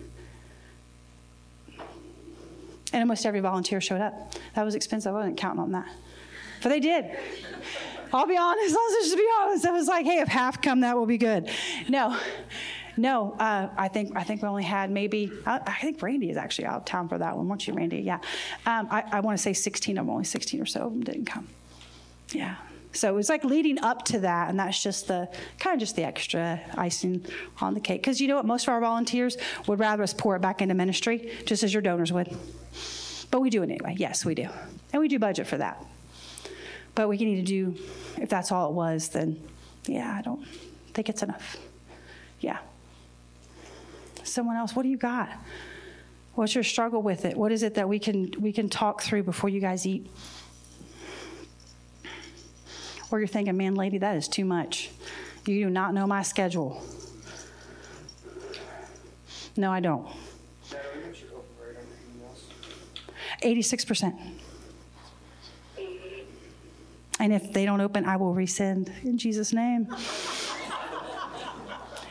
[2.94, 4.34] And almost every volunteer showed up.
[4.56, 5.14] That was expensive.
[5.14, 5.88] I wasn't counting on that.
[6.64, 7.06] But they did.
[8.14, 8.76] I'll be honest.
[8.80, 9.66] I'll just be honest.
[9.66, 11.50] I was like, hey, if half come, that will be good.
[11.90, 12.18] No,
[12.96, 13.36] no.
[13.38, 15.32] Uh, I think I think we only had maybe.
[15.46, 17.48] I, I, think Randy is actually out of town for that one.
[17.48, 18.00] Weren't you, Randy?
[18.00, 18.20] Yeah.
[18.66, 20.10] Um, I, I want to say 16 of them.
[20.10, 21.48] Only 16 or so of them didn't come.
[22.32, 22.56] Yeah.
[22.98, 25.30] So it was like leading up to that, and that's just the
[25.60, 27.24] kind of just the extra icing
[27.62, 28.02] on the cake.
[28.02, 28.46] Because you know what?
[28.46, 29.38] Most of our volunteers
[29.68, 32.36] would rather us pour it back into ministry, just as your donors would.
[33.30, 33.94] But we do it anyway.
[33.98, 34.50] Yes, we do.
[34.92, 35.86] And we do budget for that.
[36.96, 37.76] But we need to do,
[38.18, 39.40] if that's all it was, then
[39.86, 40.44] yeah, I don't
[40.94, 41.58] think it's enough.
[42.40, 42.58] Yeah.
[44.24, 45.30] Someone else, what do you got?
[46.34, 47.38] What's your struggle with it?
[47.38, 50.10] What is it that we can we can talk through before you guys eat?
[53.12, 54.90] Or you're thinking, man, lady, that is too much.
[55.46, 56.84] You do not know my schedule.
[59.56, 60.08] No, I don't.
[63.42, 64.14] 86%.
[67.20, 69.88] And if they don't open, I will resend in Jesus' name.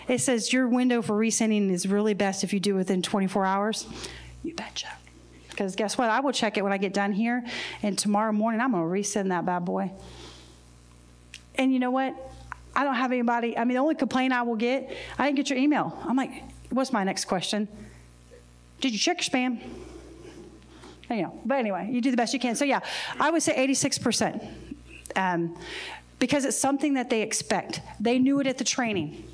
[0.09, 3.45] It says your window for resending is really best if you do it within 24
[3.45, 3.87] hours.
[4.43, 4.89] You betcha.
[5.51, 6.11] Because guess what?
[6.11, 7.45] I will check it when I get done here,
[7.83, 9.91] and tomorrow morning I'm going to resend that bad boy.
[11.59, 12.15] And you know what?
[12.75, 13.57] I don't have anybody.
[13.57, 15.99] I mean, the only complaint I will get, I didn't get your email.
[16.05, 16.31] I'm like,
[16.71, 17.69] what's my next question?
[18.81, 19.61] Did you check your spam?
[21.11, 22.57] You know, but anyway, you do the best you can.
[22.57, 22.81] So yeah,
[23.19, 24.47] I would say 86%,
[25.15, 25.57] um,
[26.19, 27.81] because it's something that they expect.
[28.01, 29.25] They knew it at the training,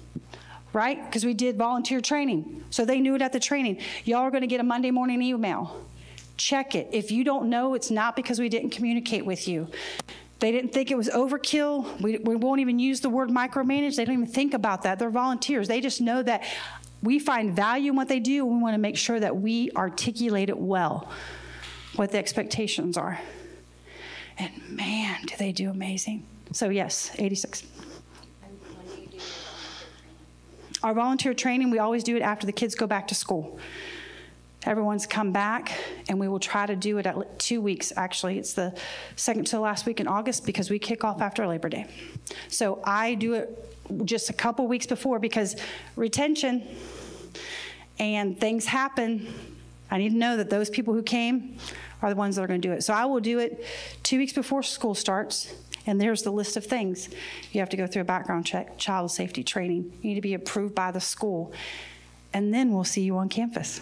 [0.72, 1.02] right?
[1.04, 3.80] Because we did volunteer training, so they knew it at the training.
[4.04, 5.86] Y'all are going to get a Monday morning email.
[6.36, 6.88] Check it.
[6.92, 9.68] If you don't know, it's not because we didn't communicate with you.
[10.42, 12.00] They didn't think it was overkill.
[12.00, 13.94] We, we won't even use the word micromanage.
[13.94, 14.98] They don't even think about that.
[14.98, 15.68] They're volunteers.
[15.68, 16.42] They just know that
[17.00, 18.44] we find value in what they do.
[18.44, 21.08] We want to make sure that we articulate it well,
[21.94, 23.20] what the expectations are.
[24.36, 26.26] And man, do they do amazing.
[26.50, 27.62] So, yes, 86.
[30.82, 33.60] Our volunteer training, we always do it after the kids go back to school.
[34.64, 35.72] Everyone's come back,
[36.08, 37.92] and we will try to do it at two weeks.
[37.96, 38.74] Actually, it's the
[39.16, 41.86] second to the last week in August because we kick off after Labor Day.
[42.48, 43.68] So I do it
[44.04, 45.56] just a couple weeks before because
[45.96, 46.62] retention
[47.98, 49.26] and things happen.
[49.90, 51.58] I need to know that those people who came
[52.00, 52.82] are the ones that are going to do it.
[52.82, 53.64] So I will do it
[54.02, 55.52] two weeks before school starts.
[55.86, 57.08] And there's the list of things.
[57.50, 59.92] You have to go through a background check, child safety training.
[60.00, 61.52] You need to be approved by the school.
[62.32, 63.80] And then we'll see you on campus.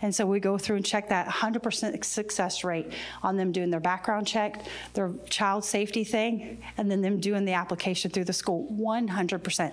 [0.00, 2.92] And so we go through and check that 100% success rate
[3.22, 7.54] on them doing their background check, their child safety thing, and then them doing the
[7.54, 8.68] application through the school.
[8.70, 9.72] 100%.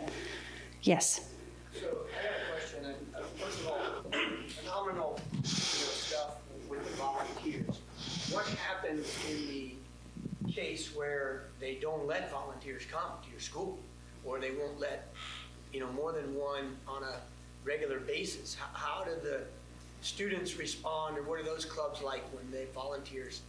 [0.82, 1.30] Yes.
[1.80, 2.86] So I have a question.
[2.86, 3.80] And, uh, first of all,
[4.48, 6.36] phenomenal you know, stuff
[6.70, 7.80] with the volunteers.
[8.32, 13.78] What happens in the case where they don't let volunteers come to your school,
[14.24, 15.14] or they won't let
[15.72, 17.20] you know more than one on a
[17.64, 18.56] regular basis?
[18.56, 19.42] How, how do the
[20.02, 23.41] students respond, or what are those clubs like when the volunteers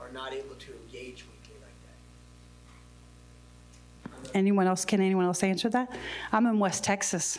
[0.00, 1.76] are not able to engage weekly like
[4.24, 4.30] that?
[4.34, 4.84] Anyone else?
[4.84, 5.96] Can anyone else answer that?
[6.32, 7.38] I'm in West Texas.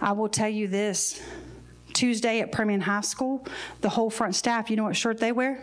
[0.00, 1.22] I will tell you this
[1.92, 3.46] Tuesday at Permian High School,
[3.80, 5.62] the whole front staff, you know what shirt they wear?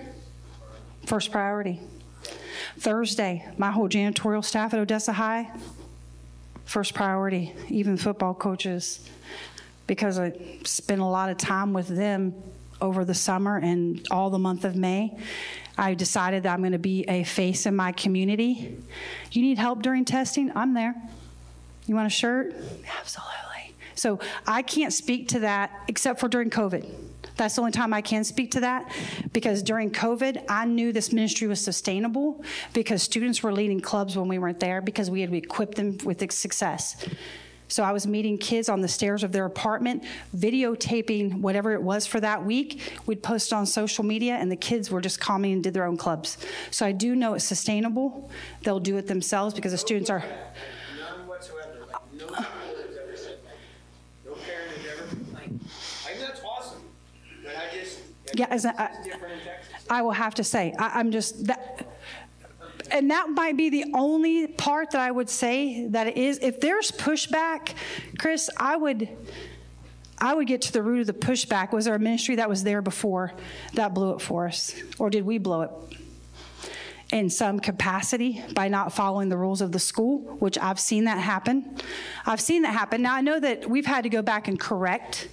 [1.06, 1.82] First priority.
[2.78, 5.52] Thursday, my whole janitorial staff at Odessa High,
[6.66, 9.10] first priority, even football coaches
[9.90, 10.34] because I
[10.66, 12.36] spent a lot of time with them
[12.80, 15.18] over the summer and all the month of May.
[15.80, 18.78] I decided that I'm going to be a face in my community.
[19.32, 20.56] You need help during testing?
[20.56, 20.94] I'm there.
[21.88, 22.56] You want a shirt?
[23.00, 23.74] Absolutely.
[23.96, 26.88] So I can't speak to that except for during COVID.
[27.36, 28.96] That's the only time I can speak to that
[29.34, 34.28] because during COVID, I knew this ministry was sustainable because students were leading clubs when
[34.28, 36.96] we weren't there because we had equipped them with success.
[37.70, 40.04] So I was meeting kids on the stairs of their apartment,
[40.36, 42.82] videotaping whatever it was for that week.
[43.06, 45.96] We'd post on social media, and the kids were just coming and did their own
[45.96, 46.38] clubs.
[46.72, 48.30] So I do know it's sustainable.
[48.64, 50.20] They'll do it themselves because the students are.
[50.20, 51.86] None whatsoever.
[51.92, 53.56] Like, no school has ever said that.
[54.26, 55.60] No parent has ever complained.
[55.64, 56.82] I think that's awesome.
[57.44, 58.00] But I just.
[58.34, 59.86] Yeah, as a, it's different in Texas.
[59.90, 61.88] I will have to say, I, I'm just that
[62.92, 66.40] and that might be the only part that I would say that is.
[66.40, 67.74] If there's pushback,
[68.18, 69.10] Chris, I would.
[70.22, 71.72] I would get to the root of the pushback.
[71.72, 73.32] Was there a ministry that was there before
[73.76, 74.76] that blew it for us?
[75.00, 75.72] Or did we blow it?
[77.12, 81.18] in some capacity by not following the rules of the school, which I've seen that
[81.18, 81.78] happen.
[82.26, 83.02] I've seen that happen.
[83.02, 85.28] Now, I know that we've had to go back and correct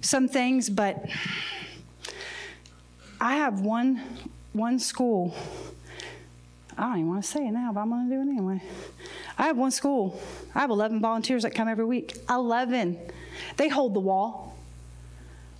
[0.00, 1.04] some things, but
[3.20, 4.02] I have one
[4.52, 5.34] one school.
[6.78, 8.62] I don't even want to say it now, but I'm going to do it anyway.
[9.38, 10.20] I have one school.
[10.54, 12.16] I have 11 volunteers that come every week.
[12.28, 12.98] 11.
[13.56, 14.56] They hold the wall.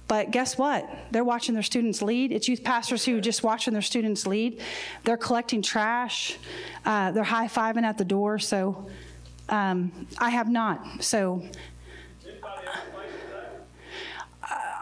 [0.08, 0.88] But guess what?
[1.10, 2.32] They're watching their students lead.
[2.32, 4.60] It's youth pastors who are just watching their students lead.
[5.04, 6.36] They're collecting trash.
[6.84, 8.38] Uh, they're high fiving at the door.
[8.38, 8.88] So
[9.48, 11.02] um, I have not.
[11.02, 11.42] So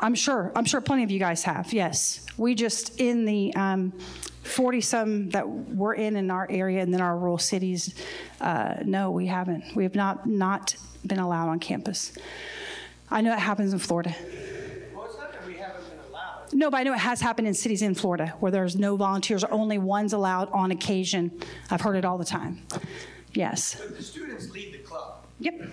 [0.01, 0.51] I'm sure.
[0.57, 1.73] I'm sure plenty of you guys have.
[1.73, 3.93] Yes, we just in the um,
[4.51, 7.95] 40 some that we're in in our area and then our rural cities.
[8.41, 9.65] Uh, no, we haven't.
[9.75, 10.77] We have not not
[11.07, 12.13] been allowed on campus.
[13.11, 14.15] I know it happens in Florida.
[14.95, 16.53] Well, it's not that we haven't been allowed.
[16.53, 19.43] No, but I know it has happened in cities in Florida where there's no volunteers,
[19.43, 21.33] or only one's allowed on occasion.
[21.71, 22.61] I've heard it all the time.
[23.33, 23.77] Yes.
[23.77, 25.25] But the students lead the club.
[25.41, 25.55] Yep.
[25.59, 25.67] Yeah,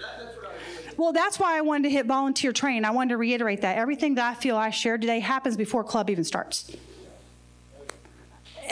[0.00, 0.52] that, that's what I
[0.88, 0.98] was.
[0.98, 2.84] Well, that's why I wanted to hit volunteer training.
[2.84, 6.10] I wanted to reiterate that everything that I feel I shared today happens before club
[6.10, 6.70] even starts.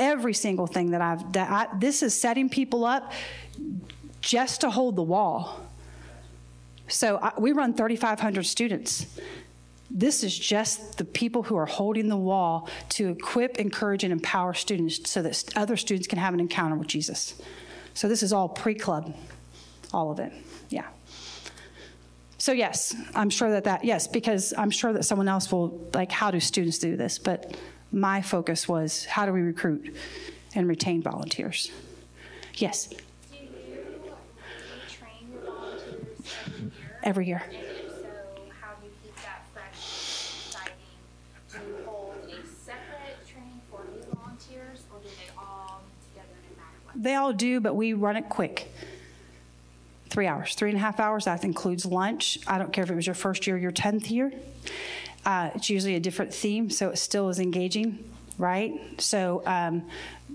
[0.01, 3.13] Every single thing that I've I, this is setting people up
[4.23, 5.61] just to hold the wall.
[6.89, 9.07] So I, we run 3,500 students.
[9.91, 14.55] This is just the people who are holding the wall to equip, encourage, and empower
[14.55, 17.41] students so that other students can have an encounter with Jesus.
[17.93, 19.15] So this is all pre-club,
[19.93, 20.33] all of it.
[20.71, 20.87] Yeah.
[22.39, 26.11] So yes, I'm sure that that yes, because I'm sure that someone else will like
[26.11, 27.55] how do students do this, but
[27.93, 29.95] my focus was how do we recruit
[30.55, 31.71] and retain volunteers.
[32.55, 32.97] Yes, Do
[33.37, 33.49] you
[34.89, 36.73] train volunteers
[37.03, 37.43] every year?
[37.43, 37.67] every year.
[37.73, 38.07] And if so,
[38.61, 40.75] how do you keep that fresh, exciting?
[41.53, 46.35] Do you hold a separate training for new volunteers, or do they all meet together
[46.51, 47.03] no matter what?
[47.03, 48.73] They all do, but we run it quick.
[50.11, 51.25] Three hours, three and a half hours.
[51.27, 52.39] That includes lunch.
[52.47, 54.33] I don't care if it was your first year or your 10th year.
[55.25, 57.99] Uh, it's usually a different theme, so it still is engaging,
[58.39, 58.73] right?
[58.99, 59.87] So um,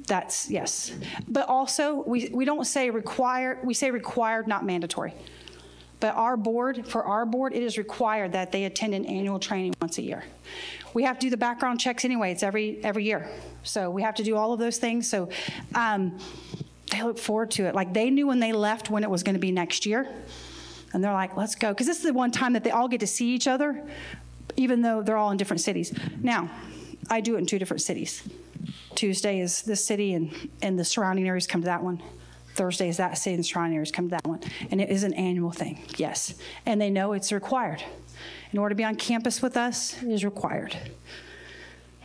[0.07, 0.91] that's, yes.
[1.27, 5.13] But also, we, we don't say required, we say required, not mandatory.
[5.99, 9.73] But our board, for our board, it is required that they attend an annual training
[9.81, 10.23] once a year.
[10.93, 12.31] We have to do the background checks anyway.
[12.31, 13.29] It's every every year,
[13.63, 15.09] so we have to do all of those things.
[15.09, 15.29] So
[15.73, 16.17] um,
[16.91, 17.75] they look forward to it.
[17.75, 20.07] Like they knew when they left when it was going to be next year,
[20.93, 22.99] and they're like, "Let's go," because this is the one time that they all get
[22.99, 23.83] to see each other,
[24.55, 25.93] even though they're all in different cities.
[26.21, 26.49] Now,
[27.09, 28.27] I do it in two different cities.
[28.95, 32.01] Tuesday is this city, and and the surrounding areas come to that one.
[32.55, 34.39] Thursday is that city, and the surrounding areas come to that one.
[34.71, 36.35] And it is an annual thing, yes.
[36.65, 37.83] And they know it's required.
[38.53, 40.77] In order to be on campus with us, it is required.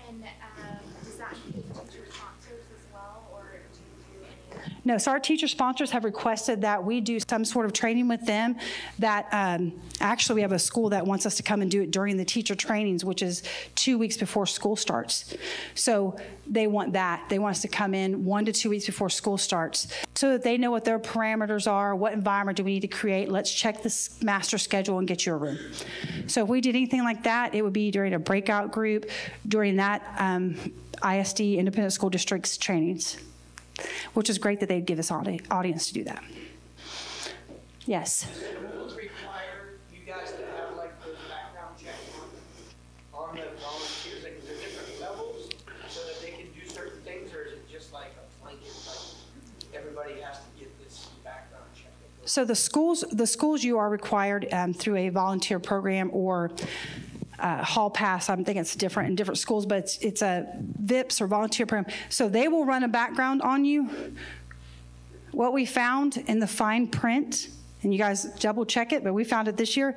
[0.08, 4.70] And um, does that include teacher sponsors as well, or do you do any?
[4.90, 8.26] No, so our teacher sponsors have requested that we do some sort of training with
[8.26, 8.56] them.
[8.98, 11.92] That um, actually, we have a school that wants us to come and do it
[11.92, 13.44] during the teacher trainings, which is
[13.76, 15.36] two weeks before school starts.
[15.76, 17.24] So they want that.
[17.28, 19.86] They want us to come in one to two weeks before school starts
[20.16, 23.30] so that they know what their parameters are, what environment do we need to create.
[23.30, 25.56] Let's check this master schedule and get you a room.
[26.26, 29.08] So if we did anything like that, it would be during a breakout group,
[29.46, 30.56] during that um,
[31.08, 33.18] ISD, Independent School Districts trainings
[34.14, 36.22] which is great that they'd give us audi- audience to do that.
[37.86, 38.26] Yes.
[38.74, 41.94] Rules require you guys to have like the background check
[43.14, 45.50] on, on the volunteers, like, different levels
[45.88, 49.74] so that they can do certain things, or is it just like a blanket, like,
[49.74, 51.90] everybody has to get this background check?
[52.26, 56.52] So the schools, the schools you are required um, through a volunteer program or
[57.40, 58.28] uh, hall pass.
[58.28, 61.92] I'm thinking it's different in different schools, but it's, it's a VIPS or volunteer program.
[62.08, 63.90] So they will run a background on you.
[65.32, 67.48] What we found in the fine print,
[67.82, 69.96] and you guys double check it, but we found it this year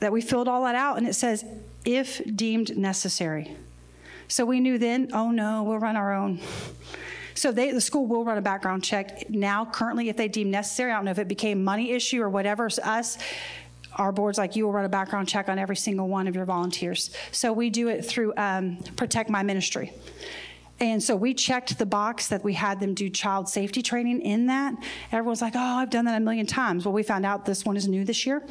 [0.00, 1.44] that we filled all that out, and it says
[1.84, 3.56] if deemed necessary.
[4.28, 6.40] So we knew then, oh no, we'll run our own.
[7.34, 10.92] So they, the school will run a background check now, currently, if they deem necessary.
[10.92, 12.68] I don't know if it became money issue or whatever.
[12.68, 13.16] So us,
[13.98, 16.44] our boards like you will run a background check on every single one of your
[16.44, 17.10] volunteers.
[17.32, 19.92] So we do it through um, Protect My Ministry.
[20.80, 24.46] And so we checked the box that we had them do child safety training in
[24.46, 24.74] that.
[25.10, 26.84] Everyone's like, oh, I've done that a million times.
[26.84, 28.42] Well, we found out this one is new this year.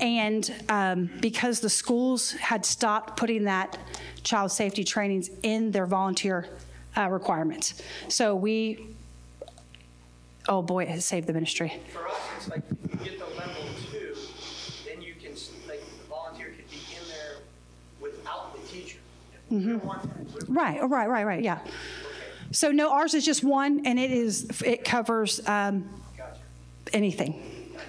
[0.00, 3.76] And um, because the schools had stopped putting that
[4.22, 6.46] child safety trainings in their volunteer
[6.96, 7.74] uh, requirements.
[8.08, 8.86] So we,
[10.48, 11.74] oh boy, it has saved the ministry.
[11.92, 14.14] For us, it's like, you get the level two,
[14.86, 17.38] then you can, s- like, the volunteer could be in there
[18.00, 18.78] without the teacher.
[18.78, 19.41] If you don't want that, we-
[20.48, 21.58] Right, oh, right, right, right, yeah.
[22.50, 25.88] So no, ours is just one, and it is, it covers um,
[26.92, 27.42] anything.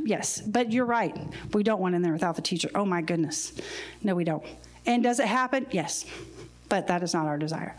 [0.03, 1.15] Yes, but you're right.
[1.53, 2.69] We don't want in there without the teacher.
[2.73, 3.53] Oh my goodness.
[4.01, 4.43] No, we don't.
[4.85, 5.67] And does it happen?
[5.71, 6.05] Yes.
[6.73, 7.75] but that is not our desire.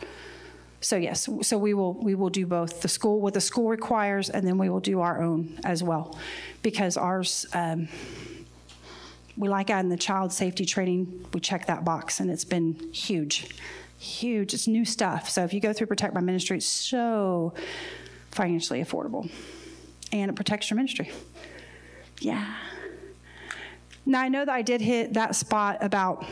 [0.81, 4.31] So yes, so we will we will do both the school what the school requires,
[4.31, 6.17] and then we will do our own as well,
[6.63, 7.47] because ours.
[7.53, 7.89] Um,
[9.37, 11.27] we like adding the child safety training.
[11.33, 13.49] We check that box, and it's been huge,
[13.99, 14.55] huge.
[14.55, 15.29] It's new stuff.
[15.29, 17.55] So if you go through Protect My Ministry, it's so
[18.31, 19.31] financially affordable,
[20.13, 21.11] and it protects your ministry.
[22.21, 22.55] Yeah.
[24.07, 26.27] Now I know that I did hit that spot about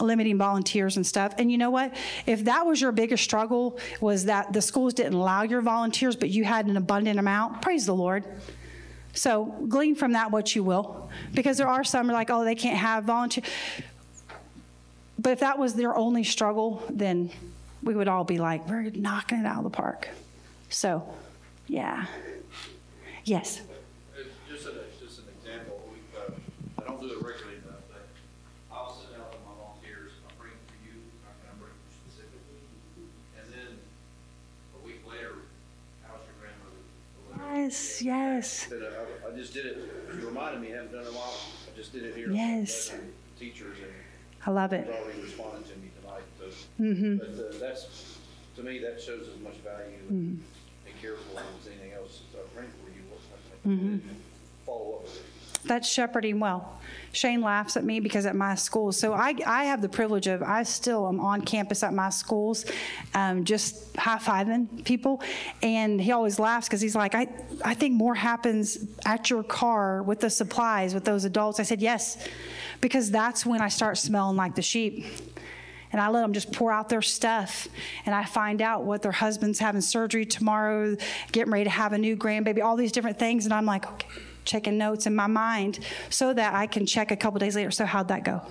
[0.00, 1.34] limiting volunteers and stuff.
[1.38, 1.94] And you know what?
[2.26, 6.30] If that was your biggest struggle was that the schools didn't allow your volunteers, but
[6.30, 8.24] you had an abundant amount, praise the Lord.
[9.14, 12.78] So glean from that what you will, because there are some like, oh, they can't
[12.78, 13.44] have volunteer.
[15.18, 17.30] But if that was their only struggle, then
[17.82, 20.08] we would all be like, we're knocking it out of the park.
[20.68, 21.06] So,
[21.66, 22.06] yeah.
[23.24, 23.60] Yes.
[24.48, 26.30] Just an, just an example, we, uh,
[26.78, 27.41] I don't do it regularly
[37.52, 38.66] Yes, yes.
[38.66, 39.78] That I, I just did it,
[40.18, 41.34] you reminded me, I haven't done it in a while,
[41.70, 42.30] I just did it here.
[42.30, 42.90] Yes.
[42.92, 43.02] with
[43.38, 43.92] Teachers and
[44.46, 44.88] I love it.
[44.88, 46.46] already responded to me tonight, so.
[46.80, 47.16] Mm-hmm.
[47.18, 48.18] But, uh, that's,
[48.56, 50.42] to me, that shows as much value and
[50.86, 53.02] and careful as anything else, so I pray for you,
[54.66, 55.31] follow up with it.
[55.64, 56.80] That's shepherding well.
[57.12, 60.42] Shane laughs at me because at my school, so I, I have the privilege of,
[60.42, 62.64] I still am on campus at my schools,
[63.14, 65.22] um, just high fiving people.
[65.62, 67.28] And he always laughs because he's like, I,
[67.64, 71.60] I think more happens at your car with the supplies, with those adults.
[71.60, 72.26] I said, yes,
[72.80, 75.04] because that's when I start smelling like the sheep.
[75.92, 77.68] And I let them just pour out their stuff.
[78.06, 80.96] And I find out what their husband's having surgery tomorrow,
[81.32, 83.44] getting ready to have a new grandbaby, all these different things.
[83.44, 84.08] And I'm like, okay,
[84.44, 85.78] checking notes in my mind
[86.10, 87.70] so that I can check a couple days later.
[87.70, 88.42] So, how'd that go?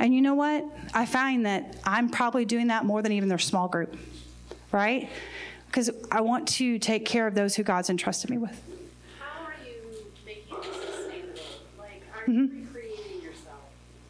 [0.00, 0.64] And you know what?
[0.94, 3.94] I find that I'm probably doing that more than even their small group,
[4.72, 5.10] right?
[5.66, 8.58] Because I want to take care of those who God's entrusted me with.
[9.18, 11.42] How are you making it sustainable?
[11.78, 12.64] Like, are you mm-hmm.
[12.64, 13.60] recreating yourself?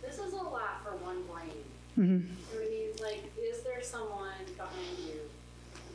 [0.00, 1.50] This is a lot for one brain.
[1.96, 2.90] You know what I mean?
[3.02, 5.20] Like, is there someone behind you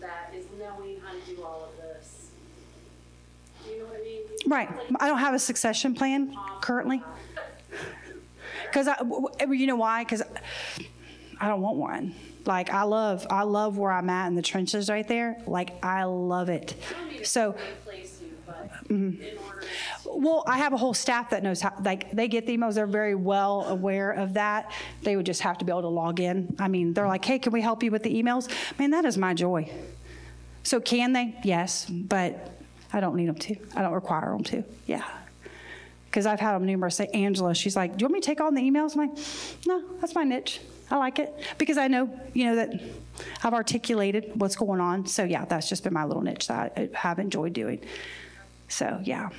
[0.01, 2.31] that is knowing how to do all of this?
[3.65, 4.34] You know what I mean?
[4.47, 4.69] Right.
[4.99, 7.03] I don't have a succession plan currently.
[8.65, 8.87] Because
[9.49, 10.03] you know why?
[10.03, 10.21] Because
[11.39, 12.15] I don't want one.
[12.45, 15.41] Like I love, I love where I'm at in the trenches right there.
[15.47, 16.75] Like I love it.
[17.23, 17.55] So,
[18.87, 19.17] to
[20.05, 21.73] well, I have a whole staff that knows how.
[21.83, 22.75] Like they get the emails.
[22.75, 24.71] They're very well aware of that.
[25.01, 26.55] They would just have to be able to log in.
[26.59, 29.17] I mean, they're like, "Hey, can we help you with the emails?" Man, that is
[29.17, 29.71] my joy.
[30.63, 31.35] So can they?
[31.43, 32.54] Yes, but
[32.95, 33.57] I don't need them to.
[33.75, 34.63] I don't require them to.
[34.87, 35.03] Yeah.
[36.05, 36.95] Because I've had them numerous.
[36.95, 39.17] Say, Angela, she's like, "Do you want me to take on the emails?" I'm like,
[39.67, 40.61] "No, that's my niche.
[40.89, 42.81] I like it because I know, you know, that
[43.43, 45.07] I've articulated what's going on.
[45.07, 47.81] So yeah, that's just been my little niche that I have enjoyed doing.
[48.69, 49.35] So yeah, So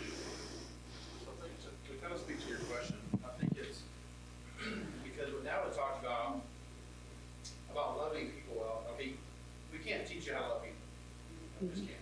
[1.32, 3.80] I think to, to kind of speak to your question, I think it's,
[5.02, 6.42] because now we talked about,
[7.72, 9.16] about loving people well, I mean,
[9.72, 10.76] we can't teach you how to love people.
[11.62, 11.96] We just can't.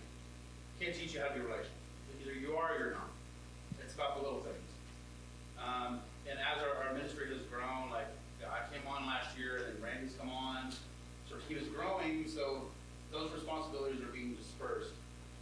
[0.79, 1.71] Can't teach you how to be relational.
[2.21, 3.09] Either you are or you're not.
[3.79, 4.69] It's about the little things.
[5.55, 5.99] Um,
[6.29, 8.07] and as our, our ministry has grown, like,
[8.43, 10.69] I came on last year, and then Randy's come on,
[11.29, 12.67] so he was growing, so
[13.11, 14.91] those responsibilities are being dispersed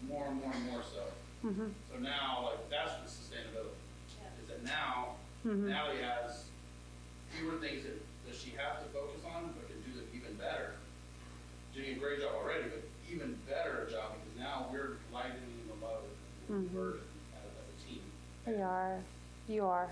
[0.07, 1.03] more and more and more so.
[1.43, 3.75] So now, like, that's the sustainability.
[4.39, 4.63] Is that
[5.45, 5.69] Mm-hmm.
[5.69, 6.45] now, Natalie has
[7.37, 10.73] fewer things that, that she has to focus on, but can do them even better.
[11.75, 16.03] Doing a great job already, but even better job, because now we're lightening the load,
[16.49, 17.01] and the burden
[17.35, 18.01] as, as a team.
[18.47, 18.99] you are.
[19.47, 19.89] You are.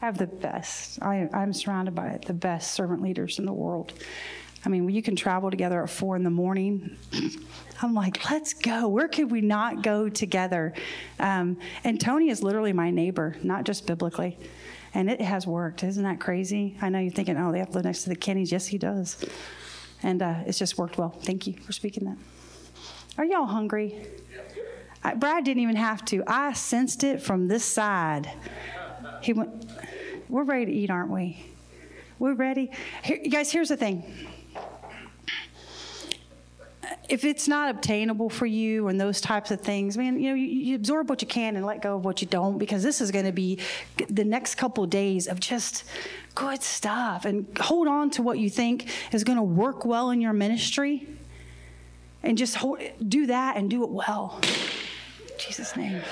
[0.00, 1.02] I have the best.
[1.02, 3.92] I, I'm surrounded by the best servant leaders in the world.
[4.64, 6.96] I mean, you can travel together at four in the morning,
[7.80, 8.88] I'm like, let's go.
[8.88, 10.74] Where could we not go together?
[11.20, 14.36] Um, and Tony is literally my neighbor, not just biblically.
[14.94, 15.84] And it has worked.
[15.84, 16.76] Isn't that crazy?
[16.80, 18.50] I know you're thinking, oh, they have to live next to the Kenneys.
[18.50, 19.24] Yes, he does.
[20.02, 21.10] And uh, it's just worked well.
[21.10, 22.16] Thank you for speaking that.
[23.16, 24.06] Are y'all hungry?
[25.04, 26.24] I, Brad didn't even have to.
[26.26, 28.30] I sensed it from this side.
[29.20, 29.70] He went,
[30.28, 31.44] We're ready to eat, aren't we?
[32.18, 32.70] We're ready.
[33.04, 34.02] Here, you guys, here's the thing.
[37.08, 40.46] If it's not obtainable for you and those types of things, man, you know, you,
[40.46, 43.10] you absorb what you can and let go of what you don't because this is
[43.10, 43.58] going to be
[44.08, 45.84] the next couple of days of just
[46.34, 47.24] good stuff.
[47.24, 51.08] And hold on to what you think is going to work well in your ministry
[52.22, 54.38] and just hold, do that and do it well.
[54.42, 56.02] In Jesus' name.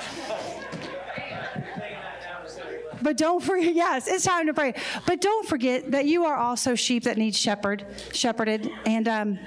[3.02, 4.74] but don't forget, yes, it's time to pray.
[5.06, 8.70] But don't forget that you are also sheep that need shepherd, shepherded.
[8.84, 9.38] And um,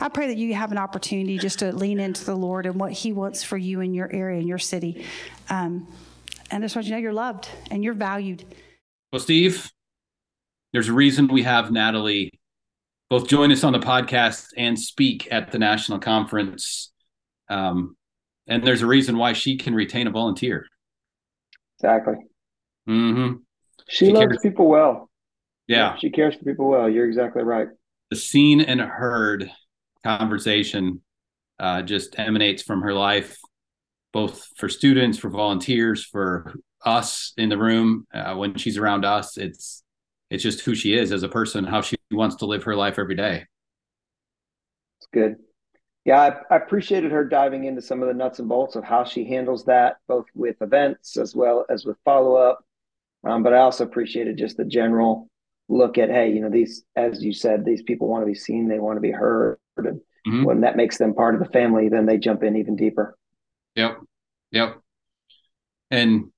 [0.00, 2.92] I pray that you have an opportunity just to lean into the Lord and what
[2.92, 5.04] He wants for you in your area, in your city.
[5.50, 5.86] Um,
[6.50, 8.44] and I just want you to know you're loved and you're valued.
[9.12, 9.70] Well, Steve,
[10.72, 12.30] there's a reason we have Natalie
[13.10, 16.92] both join us on the podcast and speak at the national conference.
[17.48, 17.96] Um,
[18.46, 20.66] and there's a reason why she can retain a volunteer.
[21.78, 22.14] Exactly.
[22.88, 23.36] Mm-hmm.
[23.88, 24.40] She, She loves cares.
[24.42, 25.08] people well.
[25.66, 25.96] Yeah.
[25.96, 26.88] She cares for people well.
[26.88, 27.68] You're exactly right.
[28.10, 29.50] The seen and heard
[30.04, 31.02] conversation
[31.58, 33.36] uh, just emanates from her life,
[34.12, 38.06] both for students, for volunteers, for us in the room.
[38.12, 39.82] Uh, when she's around us, it's
[40.30, 42.98] it's just who she is as a person, how she wants to live her life
[42.98, 43.44] every day.
[44.98, 45.36] It's good.
[46.04, 46.20] Yeah,
[46.50, 49.24] I, I appreciated her diving into some of the nuts and bolts of how she
[49.24, 52.64] handles that, both with events as well as with follow up.
[53.24, 55.28] Um, but I also appreciated just the general
[55.68, 58.68] look at, hey, you know, these, as you said, these people want to be seen,
[58.68, 60.44] they want to be heard, and Mhm.
[60.44, 63.16] when that makes them part of the family, then they jump in even deeper.
[63.76, 64.00] Yep.
[64.50, 64.80] Yep.
[65.90, 66.32] And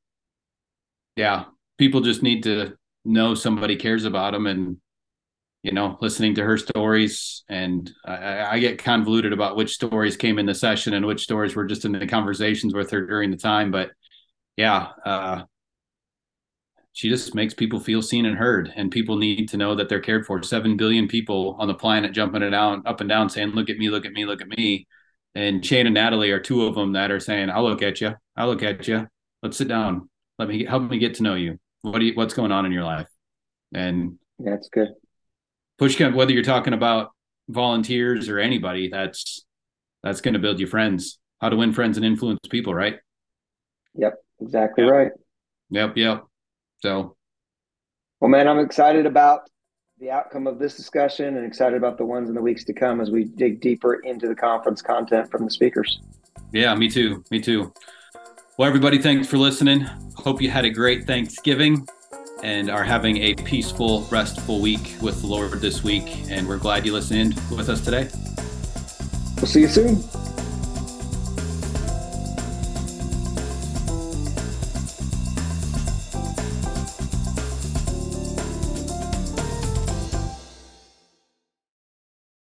[1.16, 1.44] yeah,
[1.78, 4.76] people just need to know somebody cares about them and
[5.62, 10.38] you know, listening to her stories and I, I get convoluted about which stories came
[10.38, 13.36] in the session and which stories were just in the conversations with her during the
[13.36, 13.70] time.
[13.70, 13.90] But
[14.56, 15.42] yeah, uh,
[16.92, 20.00] she just makes people feel seen and heard and people need to know that they're
[20.00, 20.42] cared for.
[20.42, 23.78] Seven billion people on the planet jumping it down up and down saying, look at
[23.78, 24.86] me, look at me, look at me.
[25.34, 28.16] And Shane and Natalie are two of them that are saying, "I'll look at you.
[28.36, 29.06] I'll look at you.
[29.44, 30.10] Let's sit down.
[30.40, 31.60] Let me help me get to know you.
[31.82, 33.06] What do you, what's going on in your life?"
[33.72, 34.88] And Yeah, it's good.
[35.78, 37.10] push camp, whether you're talking about
[37.48, 39.46] volunteers or anybody, that's
[40.02, 41.20] that's going to build you friends.
[41.40, 42.98] How to win friends and influence people, right?
[43.94, 44.90] Yep, exactly Yeah.
[44.90, 45.12] right.
[45.70, 46.24] Yep, yep.
[46.82, 47.16] So
[48.20, 49.48] Well, man, I'm excited about
[49.98, 53.00] the outcome of this discussion and excited about the ones in the weeks to come
[53.00, 56.00] as we dig deeper into the conference content from the speakers.
[56.52, 57.22] yeah, me too.
[57.30, 57.72] Me too.
[58.58, 59.80] Well, everybody, thanks for listening.
[60.16, 61.86] Hope you had a great Thanksgiving
[62.42, 66.30] and are having a peaceful, restful week with the Lord this week.
[66.30, 68.08] And we're glad you listened with us today.
[69.36, 70.02] We'll see you soon.